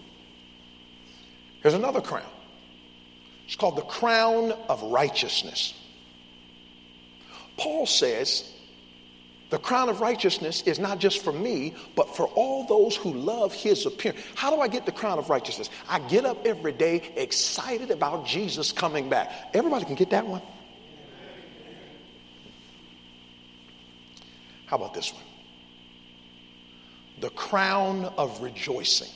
Here's 1.62 1.74
another 1.74 2.00
crown. 2.00 2.28
It's 3.46 3.56
called 3.56 3.76
the 3.76 3.82
crown 3.82 4.52
of 4.68 4.82
righteousness. 4.82 5.74
Paul 7.56 7.84
says 7.86 8.50
the 9.50 9.58
crown 9.58 9.88
of 9.88 10.00
righteousness 10.00 10.62
is 10.62 10.78
not 10.78 10.98
just 10.98 11.22
for 11.24 11.32
me, 11.32 11.74
but 11.96 12.16
for 12.16 12.26
all 12.28 12.66
those 12.66 12.94
who 12.94 13.12
love 13.12 13.52
his 13.52 13.84
appearance. 13.84 14.20
How 14.36 14.54
do 14.54 14.60
I 14.60 14.68
get 14.68 14.86
the 14.86 14.92
crown 14.92 15.18
of 15.18 15.28
righteousness? 15.28 15.68
I 15.88 15.98
get 15.98 16.24
up 16.24 16.46
every 16.46 16.72
day 16.72 17.12
excited 17.16 17.90
about 17.90 18.24
Jesus 18.24 18.70
coming 18.70 19.10
back. 19.10 19.50
Everybody 19.52 19.84
can 19.84 19.96
get 19.96 20.10
that 20.10 20.24
one? 20.26 20.40
How 24.66 24.76
about 24.76 24.94
this 24.94 25.12
one? 25.12 25.24
The 27.18 27.30
crown 27.30 28.04
of 28.16 28.40
rejoicing. 28.40 29.10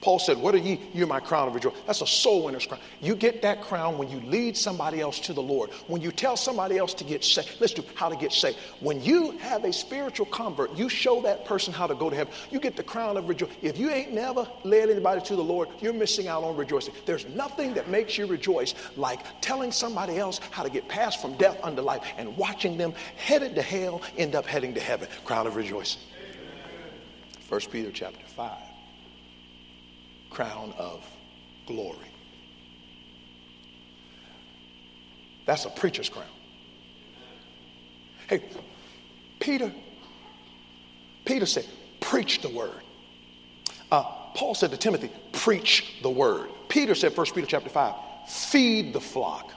Paul 0.00 0.18
said, 0.18 0.38
What 0.38 0.54
are 0.54 0.58
ye? 0.58 0.80
You're 0.94 1.08
my 1.08 1.20
crown 1.20 1.48
of 1.48 1.54
rejoicing. 1.54 1.80
That's 1.86 2.02
a 2.02 2.06
soul 2.06 2.44
winner's 2.44 2.66
crown. 2.66 2.80
You 3.00 3.16
get 3.16 3.42
that 3.42 3.62
crown 3.62 3.98
when 3.98 4.08
you 4.08 4.20
lead 4.20 4.56
somebody 4.56 5.00
else 5.00 5.18
to 5.20 5.32
the 5.32 5.42
Lord. 5.42 5.70
When 5.88 6.00
you 6.00 6.12
tell 6.12 6.36
somebody 6.36 6.78
else 6.78 6.94
to 6.94 7.04
get 7.04 7.24
saved. 7.24 7.60
Listen 7.60 7.82
to 7.82 7.90
how 7.96 8.08
to 8.08 8.16
get 8.16 8.32
saved. 8.32 8.58
When 8.80 9.02
you 9.02 9.32
have 9.38 9.64
a 9.64 9.72
spiritual 9.72 10.26
convert, 10.26 10.76
you 10.76 10.88
show 10.88 11.20
that 11.22 11.44
person 11.44 11.72
how 11.72 11.86
to 11.86 11.94
go 11.94 12.10
to 12.10 12.16
heaven. 12.16 12.32
You 12.50 12.60
get 12.60 12.76
the 12.76 12.82
crown 12.82 13.16
of 13.16 13.28
rejoicing. 13.28 13.56
If 13.60 13.76
you 13.76 13.90
ain't 13.90 14.12
never 14.12 14.46
led 14.62 14.88
anybody 14.88 15.20
to 15.22 15.36
the 15.36 15.42
Lord, 15.42 15.68
you're 15.80 15.92
missing 15.92 16.28
out 16.28 16.44
on 16.44 16.56
rejoicing. 16.56 16.94
There's 17.04 17.26
nothing 17.28 17.74
that 17.74 17.88
makes 17.88 18.16
you 18.16 18.26
rejoice 18.26 18.74
like 18.96 19.20
telling 19.40 19.72
somebody 19.72 20.18
else 20.18 20.40
how 20.50 20.62
to 20.62 20.70
get 20.70 20.88
past 20.88 21.20
from 21.20 21.36
death 21.36 21.58
unto 21.62 21.82
life 21.82 22.02
and 22.16 22.36
watching 22.36 22.76
them 22.76 22.94
headed 23.16 23.56
to 23.56 23.62
hell 23.62 24.00
end 24.16 24.36
up 24.36 24.46
heading 24.46 24.74
to 24.74 24.80
heaven. 24.80 25.08
Crown 25.24 25.46
of 25.46 25.56
rejoicing. 25.56 26.00
First 27.40 27.72
Peter 27.72 27.90
chapter 27.90 28.24
5 28.26 28.67
crown 30.38 30.72
of 30.78 31.04
glory. 31.66 32.06
That's 35.46 35.64
a 35.64 35.70
preacher's 35.70 36.08
crown. 36.08 36.28
Hey, 38.28 38.44
Peter, 39.40 39.72
Peter 41.24 41.44
said, 41.44 41.66
preach 41.98 42.40
the 42.40 42.50
word. 42.50 42.82
Uh, 43.90 44.04
Paul 44.34 44.54
said 44.54 44.70
to 44.70 44.76
Timothy, 44.76 45.10
preach 45.32 45.96
the 46.02 46.10
word. 46.10 46.50
Peter 46.68 46.94
said, 46.94 47.16
1 47.16 47.26
Peter 47.34 47.46
chapter 47.48 47.68
5, 47.68 47.94
feed 48.28 48.92
the 48.92 49.00
flock. 49.00 49.50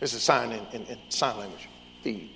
There's 0.00 0.12
a 0.12 0.20
sign 0.20 0.52
in, 0.52 0.66
in, 0.74 0.86
in 0.86 0.98
sign 1.08 1.38
language. 1.38 1.66
Feed 2.02 2.28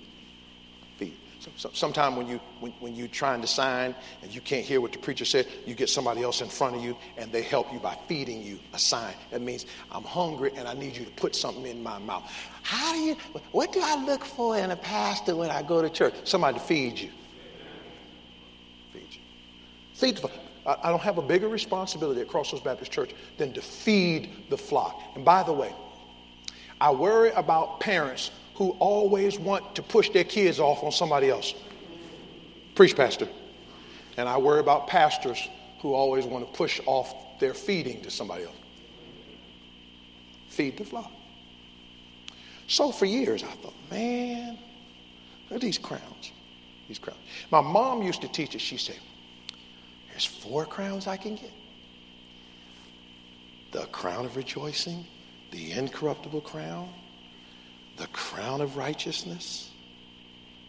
so, 1.55 1.69
sometime 1.73 2.15
when 2.15 2.27
you 2.27 2.39
when, 2.59 2.71
when 2.79 2.95
you're 2.95 3.07
trying 3.07 3.41
to 3.41 3.47
sign 3.47 3.95
and 4.21 4.33
you 4.33 4.41
can't 4.41 4.65
hear 4.65 4.81
what 4.81 4.91
the 4.91 4.97
preacher 4.97 5.25
said, 5.25 5.47
you 5.65 5.75
get 5.75 5.89
somebody 5.89 6.21
else 6.21 6.41
in 6.41 6.47
front 6.47 6.75
of 6.75 6.83
you 6.83 6.97
and 7.17 7.31
they 7.31 7.41
help 7.41 7.71
you 7.71 7.79
by 7.79 7.97
feeding 8.07 8.41
you 8.41 8.59
a 8.73 8.79
sign. 8.79 9.13
That 9.31 9.41
means 9.41 9.65
I'm 9.91 10.03
hungry 10.03 10.51
and 10.55 10.67
I 10.67 10.73
need 10.73 10.95
you 10.95 11.05
to 11.05 11.11
put 11.11 11.35
something 11.35 11.65
in 11.65 11.81
my 11.81 11.97
mouth. 11.99 12.31
How 12.63 12.93
do 12.93 12.99
you? 12.99 13.15
What 13.51 13.71
do 13.71 13.81
I 13.83 14.03
look 14.03 14.23
for 14.23 14.57
in 14.57 14.71
a 14.71 14.75
pastor 14.75 15.35
when 15.35 15.49
I 15.49 15.61
go 15.61 15.81
to 15.81 15.89
church? 15.89 16.13
Somebody 16.23 16.59
to 16.59 16.63
feed 16.63 16.99
you. 16.99 17.09
Feed 18.93 19.07
you. 19.11 19.19
Feed 19.93 20.17
the. 20.17 20.29
I 20.65 20.89
don't 20.89 21.01
have 21.01 21.17
a 21.17 21.21
bigger 21.21 21.47
responsibility 21.47 22.19
at 22.19 22.27
Crossroads 22.27 22.63
Baptist 22.63 22.91
Church 22.91 23.11
than 23.37 23.53
to 23.53 23.61
feed 23.61 24.49
the 24.49 24.57
flock. 24.57 25.01
And 25.15 25.23
by 25.23 25.41
the 25.43 25.53
way, 25.53 25.71
I 26.81 26.91
worry 26.91 27.31
about 27.31 27.79
parents 27.79 28.31
who 28.57 28.71
always 28.79 29.37
want 29.37 29.75
to 29.75 29.83
push 29.83 30.09
their 30.09 30.23
kids 30.23 30.59
off 30.59 30.83
on 30.83 30.91
somebody 30.91 31.29
else. 31.29 31.53
Preach, 32.73 32.95
Pastor. 32.95 33.27
And 34.17 34.27
I 34.27 34.37
worry 34.37 34.59
about 34.59 34.87
pastors 34.87 35.47
who 35.79 35.93
always 35.93 36.25
want 36.25 36.43
to 36.45 36.57
push 36.57 36.81
off 36.87 37.39
their 37.39 37.53
feeding 37.53 38.01
to 38.01 38.09
somebody 38.09 38.45
else. 38.45 38.55
Feed 40.49 40.75
the 40.75 40.85
flock. 40.85 41.11
So 42.67 42.91
for 42.91 43.05
years, 43.05 43.43
I 43.43 43.47
thought, 43.47 43.75
man, 43.91 44.57
look 45.49 45.57
at 45.57 45.61
these 45.61 45.77
crowns. 45.77 46.31
These 46.87 46.97
crowns. 46.97 47.19
My 47.51 47.61
mom 47.61 48.01
used 48.01 48.21
to 48.21 48.27
teach 48.27 48.55
us, 48.55 48.61
she 48.61 48.77
said, 48.77 48.97
there's 50.09 50.25
four 50.25 50.65
crowns 50.65 51.05
I 51.05 51.15
can 51.15 51.35
get 51.35 51.51
the 53.71 53.85
crown 53.87 54.25
of 54.25 54.35
rejoicing, 54.35 55.05
the 55.51 55.73
incorruptible 55.73 56.41
crown, 56.41 56.89
the 57.97 58.07
crown 58.07 58.61
of 58.61 58.77
righteousness, 58.77 59.69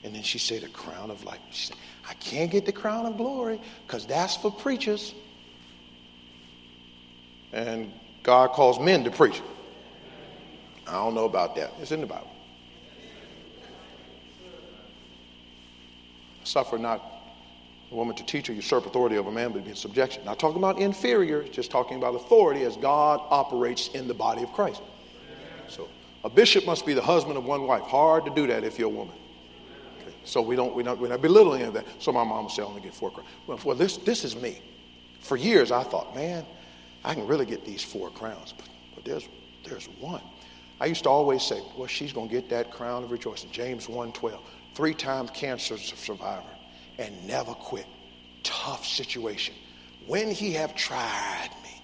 and 0.02 0.14
then 0.14 0.22
she 0.22 0.38
said, 0.38 0.62
the 0.62 0.68
crown 0.68 1.10
of 1.10 1.24
life. 1.24 1.40
She 1.50 1.66
said, 1.66 1.76
I 2.08 2.14
can't 2.14 2.50
get 2.50 2.66
the 2.66 2.72
crown 2.72 3.06
of 3.06 3.16
glory 3.16 3.60
because 3.86 4.06
that's 4.06 4.36
for 4.36 4.50
preachers. 4.50 5.14
And 7.52 7.92
God 8.22 8.50
calls 8.50 8.80
men 8.80 9.04
to 9.04 9.10
preach. 9.10 9.40
I 10.86 10.92
don't 10.92 11.14
know 11.14 11.24
about 11.24 11.54
that. 11.56 11.72
It's 11.80 11.92
in 11.92 12.00
the 12.00 12.06
Bible. 12.06 12.30
Suffer 16.44 16.78
not 16.78 17.02
a 17.90 17.94
woman 17.94 18.16
to 18.16 18.24
teach 18.24 18.48
or 18.48 18.54
usurp 18.54 18.86
authority 18.86 19.18
over 19.18 19.28
a 19.28 19.32
man, 19.32 19.52
but 19.52 19.64
be 19.64 19.70
in 19.70 19.76
subjection. 19.76 20.24
Not 20.24 20.38
talking 20.38 20.56
about 20.56 20.78
inferior, 20.78 21.42
just 21.42 21.70
talking 21.70 21.98
about 21.98 22.14
authority 22.14 22.64
as 22.64 22.76
God 22.76 23.20
operates 23.28 23.88
in 23.88 24.08
the 24.08 24.14
body 24.14 24.42
of 24.42 24.52
Christ. 24.52 24.80
So 25.68 25.88
a 26.24 26.30
bishop 26.30 26.66
must 26.66 26.84
be 26.84 26.94
the 26.94 27.02
husband 27.02 27.36
of 27.36 27.44
one 27.44 27.66
wife. 27.66 27.82
Hard 27.82 28.24
to 28.24 28.34
do 28.34 28.46
that 28.48 28.64
if 28.64 28.78
you're 28.78 28.88
a 28.88 28.94
woman. 28.94 29.14
Okay. 30.02 30.14
So 30.24 30.42
we 30.42 30.56
don't, 30.56 30.74
we 30.74 30.82
don't, 30.82 31.00
we're 31.00 31.08
not 31.08 31.22
belittling 31.22 31.60
any 31.60 31.68
of 31.68 31.74
that. 31.74 31.86
So 31.98 32.12
my 32.12 32.24
mom 32.24 32.48
said, 32.48 32.62
I 32.62 32.66
only 32.66 32.80
get 32.80 32.94
four 32.94 33.10
crowns. 33.10 33.28
Well, 33.46 33.60
well, 33.64 33.76
this, 33.76 33.98
this 33.98 34.24
is 34.24 34.34
me. 34.36 34.60
For 35.20 35.36
years 35.36 35.70
I 35.70 35.82
thought, 35.84 36.14
man, 36.14 36.44
I 37.04 37.14
can 37.14 37.26
really 37.26 37.46
get 37.46 37.64
these 37.64 37.82
four 37.82 38.10
crowns, 38.10 38.52
but, 38.56 38.68
but 38.94 39.04
there's, 39.04 39.28
there's 39.64 39.86
one. 40.00 40.22
I 40.80 40.86
used 40.86 41.04
to 41.04 41.10
always 41.10 41.42
say, 41.42 41.60
well, 41.76 41.88
she's 41.88 42.12
going 42.12 42.28
to 42.28 42.34
get 42.34 42.48
that 42.50 42.70
crown 42.70 43.02
of 43.02 43.10
rejoicing. 43.10 43.50
James 43.50 43.86
1.12, 43.86 44.38
three 44.74 44.94
times 44.94 45.30
cancer 45.30 45.76
survivor 45.76 46.44
and 46.98 47.26
never 47.26 47.52
quit. 47.54 47.86
Tough 48.42 48.86
situation. 48.86 49.54
When 50.06 50.30
he 50.30 50.52
have 50.52 50.74
tried 50.74 51.50
me. 51.62 51.82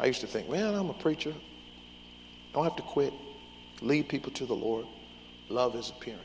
I 0.00 0.06
used 0.06 0.20
to 0.20 0.26
think, 0.26 0.48
man, 0.48 0.74
I'm 0.74 0.90
a 0.90 0.94
preacher. 0.94 1.34
Don't 2.52 2.64
have 2.64 2.76
to 2.76 2.82
quit. 2.82 3.12
Lead 3.80 4.08
people 4.08 4.32
to 4.32 4.46
the 4.46 4.54
Lord. 4.54 4.86
Love 5.48 5.76
is 5.76 5.90
appearing. 5.90 6.20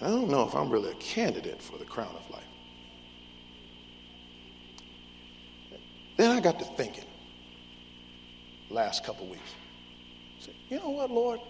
I 0.00 0.06
don't 0.06 0.28
know 0.28 0.46
if 0.46 0.54
I'm 0.54 0.70
really 0.70 0.92
a 0.92 0.94
candidate 0.94 1.60
for 1.60 1.76
the 1.76 1.84
crown 1.84 2.14
of 2.14 2.30
life. 2.30 2.44
Then 6.16 6.36
I 6.36 6.40
got 6.40 6.58
to 6.58 6.64
thinking 6.64 7.04
last 8.70 9.04
couple 9.04 9.26
weeks. 9.26 9.50
Said, 10.40 10.54
you 10.68 10.78
know 10.78 10.90
what, 10.90 11.10
Lord? 11.10 11.40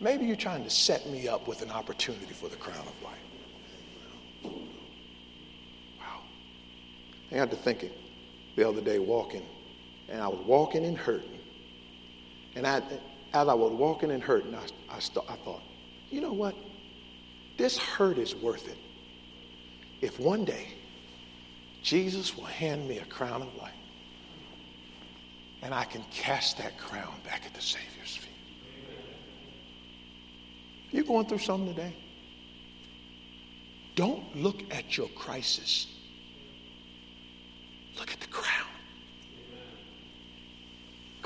Maybe 0.00 0.26
you're 0.26 0.36
trying 0.36 0.64
to 0.64 0.70
set 0.70 1.06
me 1.08 1.28
up 1.28 1.48
with 1.48 1.62
an 1.62 1.70
opportunity 1.70 2.32
for 2.32 2.48
the 2.48 2.56
crown 2.56 2.86
of 2.86 3.02
life. 3.02 4.54
Wow. 5.98 6.20
I 7.32 7.36
got 7.36 7.50
to 7.50 7.56
thinking 7.56 7.90
the 8.56 8.68
other 8.68 8.80
day 8.80 8.98
walking, 8.98 9.42
and 10.08 10.20
I 10.20 10.28
was 10.28 10.40
walking 10.46 10.84
and 10.84 10.96
hurting. 10.96 11.38
And 12.54 12.66
I, 12.66 12.78
as 13.32 13.48
I 13.48 13.54
was 13.54 13.72
walking 13.72 14.10
and 14.10 14.22
hurting, 14.22 14.54
I, 14.54 14.62
I, 14.90 14.98
st- 14.98 15.24
I 15.28 15.36
thought, 15.36 15.62
you 16.10 16.20
know 16.20 16.32
what? 16.32 16.54
This 17.56 17.78
hurt 17.78 18.18
is 18.18 18.34
worth 18.34 18.68
it. 18.68 18.78
If 20.00 20.20
one 20.20 20.44
day 20.44 20.68
Jesus 21.82 22.36
will 22.36 22.44
hand 22.44 22.88
me 22.88 22.98
a 22.98 23.04
crown 23.04 23.42
of 23.42 23.54
life, 23.56 23.72
and 25.62 25.74
I 25.74 25.84
can 25.84 26.02
cast 26.10 26.58
that 26.58 26.78
crown 26.78 27.14
back 27.24 27.42
at 27.44 27.54
the 27.54 27.60
Savior's 27.60 28.16
feet. 28.16 28.30
You're 30.90 31.04
going 31.04 31.26
through 31.26 31.38
something 31.38 31.74
today. 31.74 31.94
Don't 33.94 34.36
look 34.36 34.62
at 34.70 34.96
your 34.96 35.08
crisis. 35.08 35.86
Look 37.98 38.12
at 38.12 38.20
the 38.20 38.26
crown. 38.26 38.75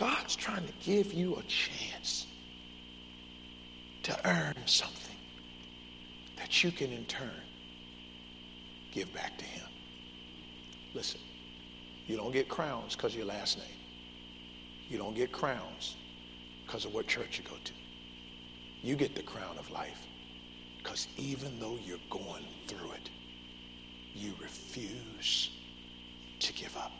God's 0.00 0.34
trying 0.34 0.66
to 0.66 0.72
give 0.80 1.12
you 1.12 1.36
a 1.36 1.42
chance 1.42 2.26
to 4.02 4.18
earn 4.26 4.54
something 4.64 5.16
that 6.36 6.64
you 6.64 6.72
can 6.72 6.90
in 6.90 7.04
turn 7.04 7.30
give 8.92 9.12
back 9.12 9.36
to 9.36 9.44
Him. 9.44 9.66
Listen, 10.94 11.20
you 12.06 12.16
don't 12.16 12.32
get 12.32 12.48
crowns 12.48 12.96
because 12.96 13.12
of 13.12 13.18
your 13.18 13.28
last 13.28 13.58
name. 13.58 13.76
You 14.88 14.96
don't 14.96 15.14
get 15.14 15.32
crowns 15.32 15.96
because 16.64 16.86
of 16.86 16.94
what 16.94 17.06
church 17.06 17.36
you 17.36 17.44
go 17.44 17.56
to. 17.62 17.72
You 18.82 18.96
get 18.96 19.14
the 19.14 19.22
crown 19.22 19.58
of 19.58 19.70
life 19.70 20.06
because 20.78 21.08
even 21.18 21.60
though 21.60 21.78
you're 21.84 21.98
going 22.08 22.46
through 22.68 22.92
it, 22.92 23.10
you 24.16 24.32
refuse 24.40 25.50
to 26.38 26.54
give 26.54 26.74
up. 26.78 26.99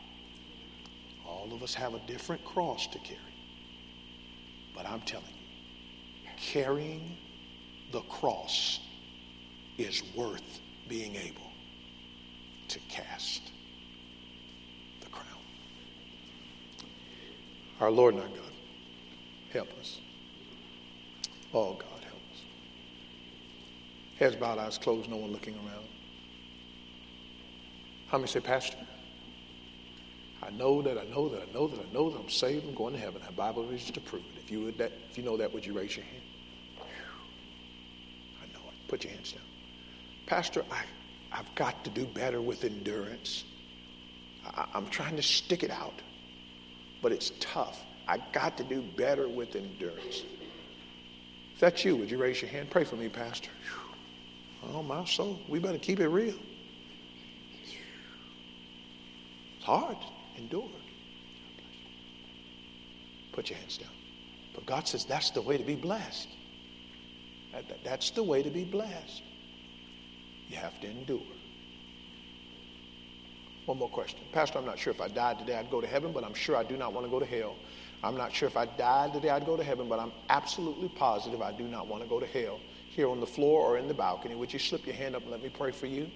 All 1.31 1.53
of 1.53 1.63
us 1.63 1.75
have 1.75 1.95
a 1.95 2.01
different 2.01 2.45
cross 2.45 2.87
to 2.89 2.99
carry. 2.99 3.19
But 4.75 4.87
I'm 4.87 5.01
telling 5.03 5.27
you, 5.27 6.31
carrying 6.37 7.17
the 7.93 8.01
cross 8.03 8.81
is 9.79 10.03
worth 10.15 10.61
being 10.89 11.17
able 11.17 11.51
to 12.69 12.79
cast 12.89 13.51
the 15.01 15.09
crown. 15.09 15.27
Our 17.81 17.91
Lord 17.91 18.15
and 18.15 18.23
our 18.23 18.29
God, 18.29 18.53
help 19.53 19.73
us. 19.79 20.01
Oh, 21.53 21.73
God, 21.73 22.05
help 22.05 22.23
us. 22.33 22.43
Heads 24.19 24.37
bowed, 24.37 24.59
eyes 24.59 24.79
closed, 24.79 25.09
no 25.09 25.17
one 25.17 25.33
looking 25.33 25.55
around. 25.55 25.87
How 28.09 28.19
many 28.19 28.29
say, 28.29 28.41
Pastor? 28.41 28.77
I 30.43 30.51
know 30.51 30.81
that 30.83 30.97
I 30.99 31.05
know 31.05 31.29
that 31.29 31.43
I 31.43 31.53
know 31.53 31.69
that 31.69 31.79
I 31.79 31.93
know 31.93 32.11
that 32.11 32.19
I'm 32.19 32.29
saved. 32.29 32.67
I'm 32.67 32.75
going 32.75 32.95
to 32.95 33.01
heaven. 33.01 33.21
Have 33.23 33.37
Bible 33.37 33.65
reasons 33.65 33.91
to 33.93 34.01
prove 34.01 34.23
it. 34.35 34.41
If 34.43 34.51
you 34.51 34.63
would 34.63 34.79
that, 34.79 34.93
if 35.11 35.19
you 35.19 35.25
know 35.25 35.37
that, 35.37 35.53
would 35.53 35.67
you 35.67 35.73
raise 35.75 35.97
your 35.97 36.05
hand? 36.07 36.23
I 38.43 38.47
know 38.55 38.65
it. 38.69 38.89
Put 38.89 39.05
your 39.05 39.13
hands 39.13 39.33
down. 39.33 39.43
Pastor, 40.27 40.65
I, 40.71 40.83
I've 41.33 41.55
got 41.55 41.85
to 41.85 41.91
do 41.91 42.07
better 42.07 42.41
with 42.41 42.65
endurance. 42.65 43.45
I, 44.47 44.67
I'm 44.75 44.87
trying 44.87 45.17
to 45.17 45.23
stick 45.23 45.63
it 45.63 45.71
out, 45.71 46.01
but 47.03 47.13
it's 47.13 47.33
tough. 47.41 47.85
I 48.09 48.19
got 48.33 48.57
to 48.57 48.65
do 48.65 48.81
better 48.81 49.29
with 49.29 49.55
endurance. 49.57 50.23
If 51.55 51.61
that's 51.61 51.85
you, 51.85 51.97
would 51.97 52.11
you 52.11 52.17
raise 52.17 52.41
your 52.41 52.51
hand? 52.51 52.71
Pray 52.71 52.85
for 52.85 52.97
me, 52.97 53.09
Pastor. 53.09 53.51
Oh, 54.73 54.83
my 54.83 55.05
soul. 55.05 55.39
We 55.49 55.59
better 55.59 55.79
keep 55.79 56.01
it 56.01 56.09
real. 56.09 56.35
It's 59.57 59.65
hard. 59.65 59.97
Endure. 60.41 60.69
Put 63.33 63.51
your 63.51 63.59
hands 63.59 63.77
down. 63.77 63.91
But 64.55 64.67
God 64.67 64.89
says 64.89 65.05
that's 65.05 65.31
the 65.31 65.43
way 65.43 65.59
to 65.59 65.65
be 65.65 65.77
blessed. 65.77 66.29
That, 67.53 67.69
that, 67.69 67.85
that's 67.85 68.11
the 68.11 68.23
way 68.23 68.43
to 68.43 68.51
be 68.51 68.65
blessed. 68.65 69.23
You 70.49 70.57
have 70.57 70.81
to 70.81 70.89
endure. 70.89 71.21
One 73.67 73.79
more 73.79 73.89
question. 73.89 74.19
Pastor, 74.33 74.59
I'm 74.59 74.67
not 74.67 74.79
sure 74.79 74.93
if 74.93 75.01
I 75.01 75.09
died 75.09 75.39
today 75.39 75.57
I'd 75.57 75.71
go 75.71 75.81
to 75.81 75.87
heaven, 75.87 76.13
but 76.13 76.25
I'm 76.25 76.35
sure 76.35 76.57
I 76.57 76.65
do 76.65 76.77
not 76.77 76.93
want 76.93 77.07
to 77.07 77.11
go 77.11 77.21
to 77.21 77.27
hell. 77.27 77.55
I'm 78.03 78.17
not 78.17 78.33
sure 78.33 78.49
if 78.49 78.57
I 78.57 78.65
died 78.65 79.13
today 79.13 79.29
I'd 79.29 79.47
go 79.47 79.57
to 79.57 79.63
heaven, 79.63 79.89
but 79.89 80.01
I'm 80.01 80.13
absolutely 80.31 80.89
positive 80.89 81.43
I 81.43 81.53
do 81.53 81.65
not 81.65 81.87
want 81.87 82.03
to 82.03 82.09
go 82.09 82.19
to 82.19 82.27
hell. 82.27 82.59
Here 82.89 83.09
on 83.09 83.21
the 83.21 83.27
floor 83.27 83.61
or 83.61 83.79
in 83.79 83.89
the 83.89 83.95
balcony, 83.95 84.35
would 84.35 84.53
you 84.53 84.59
slip 84.59 84.87
your 84.87 84.97
hand 84.97 85.15
up 85.15 85.23
and 85.23 85.31
let 85.31 85.43
me 85.43 85.51
pray 85.51 85.71
for 85.71 85.87
you? 85.87 86.11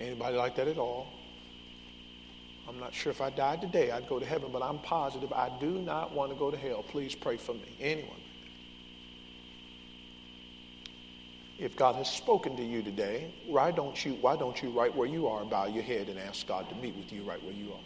Anybody 0.00 0.36
like 0.36 0.56
that 0.56 0.68
at 0.68 0.78
all? 0.78 1.06
I'm 2.68 2.78
not 2.78 2.94
sure 2.94 3.10
if 3.10 3.20
I 3.20 3.30
died 3.30 3.60
today 3.60 3.90
I'd 3.90 4.08
go 4.08 4.18
to 4.18 4.26
heaven, 4.26 4.50
but 4.52 4.62
I'm 4.62 4.78
positive 4.78 5.32
I 5.32 5.50
do 5.60 5.78
not 5.78 6.12
want 6.12 6.30
to 6.30 6.36
go 6.36 6.50
to 6.50 6.56
hell. 6.56 6.82
Please 6.82 7.14
pray 7.14 7.36
for 7.36 7.54
me. 7.54 7.68
Anyone? 7.80 8.20
If 11.58 11.76
God 11.76 11.96
has 11.96 12.08
spoken 12.10 12.56
to 12.56 12.64
you 12.64 12.82
today, 12.82 13.28
why 13.46 13.70
don't 13.70 14.02
you 14.04 14.14
why 14.14 14.36
don't 14.36 14.62
you 14.62 14.70
right 14.70 14.94
where 14.94 15.08
you 15.08 15.28
are 15.28 15.44
bow 15.44 15.66
your 15.66 15.82
head 15.82 16.08
and 16.08 16.18
ask 16.18 16.46
God 16.46 16.68
to 16.70 16.74
meet 16.76 16.94
with 16.96 17.12
you 17.12 17.22
right 17.22 17.42
where 17.42 17.54
you 17.54 17.72
are? 17.72 17.80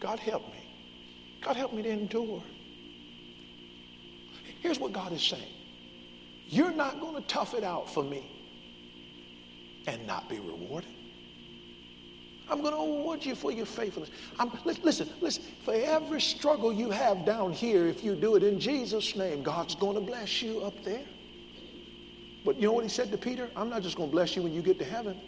God 0.00 0.18
help 0.18 0.50
me. 0.52 0.60
God 1.42 1.56
help 1.56 1.72
me 1.72 1.82
to 1.82 1.90
endure. 1.90 2.42
Here's 4.60 4.80
what 4.80 4.92
God 4.92 5.12
is 5.12 5.22
saying. 5.22 5.42
You're 6.48 6.72
not 6.72 7.00
going 7.00 7.14
to 7.14 7.22
tough 7.22 7.54
it 7.54 7.64
out 7.64 7.92
for 7.92 8.02
me 8.02 8.24
and 9.86 10.06
not 10.06 10.28
be 10.28 10.38
rewarded. 10.38 10.90
I'm 12.48 12.60
going 12.60 12.74
to 12.74 12.80
award 12.80 13.24
you 13.24 13.34
for 13.34 13.50
your 13.50 13.66
faithfulness. 13.66 14.10
I'm, 14.38 14.50
listen, 14.64 15.08
listen, 15.20 15.44
for 15.64 15.74
every 15.74 16.20
struggle 16.20 16.72
you 16.72 16.90
have 16.90 17.24
down 17.24 17.52
here, 17.52 17.86
if 17.86 18.04
you 18.04 18.14
do 18.14 18.36
it 18.36 18.42
in 18.42 18.60
Jesus' 18.60 19.16
name, 19.16 19.42
God's 19.42 19.74
going 19.74 19.94
to 19.94 20.00
bless 20.00 20.42
you 20.42 20.60
up 20.60 20.74
there. 20.84 21.04
But 22.44 22.56
you 22.56 22.66
know 22.66 22.72
what 22.72 22.84
he 22.84 22.90
said 22.90 23.10
to 23.12 23.18
Peter? 23.18 23.48
I'm 23.56 23.70
not 23.70 23.82
just 23.82 23.96
going 23.96 24.10
to 24.10 24.12
bless 24.12 24.36
you 24.36 24.42
when 24.42 24.52
you 24.52 24.62
get 24.62 24.78
to 24.80 24.84
heaven. 24.84 25.18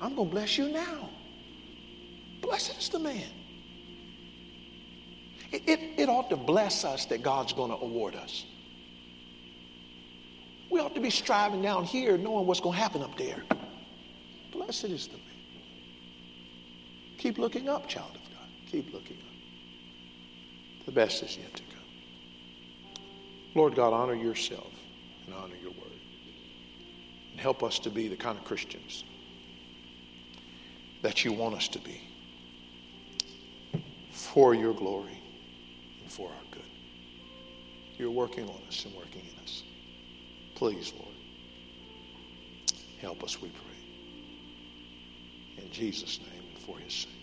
I'm 0.00 0.16
going 0.16 0.28
to 0.28 0.34
bless 0.34 0.58
you 0.58 0.68
now. 0.68 1.10
Blessed 2.40 2.78
is 2.78 2.88
the 2.88 2.98
man. 2.98 3.22
It, 5.52 5.62
it, 5.66 5.80
it 5.98 6.08
ought 6.08 6.30
to 6.30 6.36
bless 6.36 6.84
us 6.84 7.04
that 7.06 7.22
God's 7.22 7.52
going 7.52 7.70
to 7.70 7.76
award 7.76 8.16
us. 8.16 8.44
We 10.76 10.82
ought 10.82 10.94
to 10.94 11.00
be 11.00 11.08
striving 11.08 11.62
down 11.62 11.84
here 11.84 12.18
knowing 12.18 12.46
what's 12.46 12.60
going 12.60 12.74
to 12.74 12.82
happen 12.82 13.02
up 13.02 13.16
there. 13.16 13.42
Blessed 14.52 14.84
is 14.84 15.06
the 15.06 15.16
man. 15.16 15.22
Keep 17.16 17.38
looking 17.38 17.66
up, 17.66 17.88
child 17.88 18.10
of 18.14 18.20
God. 18.36 18.46
Keep 18.70 18.92
looking 18.92 19.16
up. 19.16 20.84
The 20.84 20.92
best 20.92 21.22
is 21.22 21.38
yet 21.38 21.54
to 21.54 21.62
come. 21.62 23.02
Lord 23.54 23.74
God, 23.74 23.94
honor 23.94 24.14
yourself 24.14 24.70
and 25.24 25.34
honor 25.34 25.54
your 25.62 25.70
word. 25.70 25.98
And 27.30 27.40
help 27.40 27.62
us 27.62 27.78
to 27.78 27.88
be 27.88 28.08
the 28.08 28.16
kind 28.16 28.36
of 28.36 28.44
Christians 28.44 29.04
that 31.00 31.24
you 31.24 31.32
want 31.32 31.54
us 31.54 31.68
to 31.68 31.78
be 31.78 32.02
for 34.10 34.54
your 34.54 34.74
glory 34.74 35.22
and 36.02 36.12
for 36.12 36.28
our 36.28 36.44
good. 36.50 36.68
You're 37.96 38.10
working 38.10 38.44
on 38.44 38.60
us 38.68 38.84
and 38.84 38.94
working 38.94 39.22
in 39.22 39.42
us. 39.42 39.62
Please, 40.56 40.92
Lord, 40.98 41.14
help 42.98 43.22
us, 43.22 43.42
we 43.42 43.50
pray. 43.50 43.76
In 45.64 45.70
Jesus' 45.70 46.18
name 46.20 46.42
and 46.48 46.58
for 46.58 46.78
his 46.78 46.94
sake. 46.94 47.15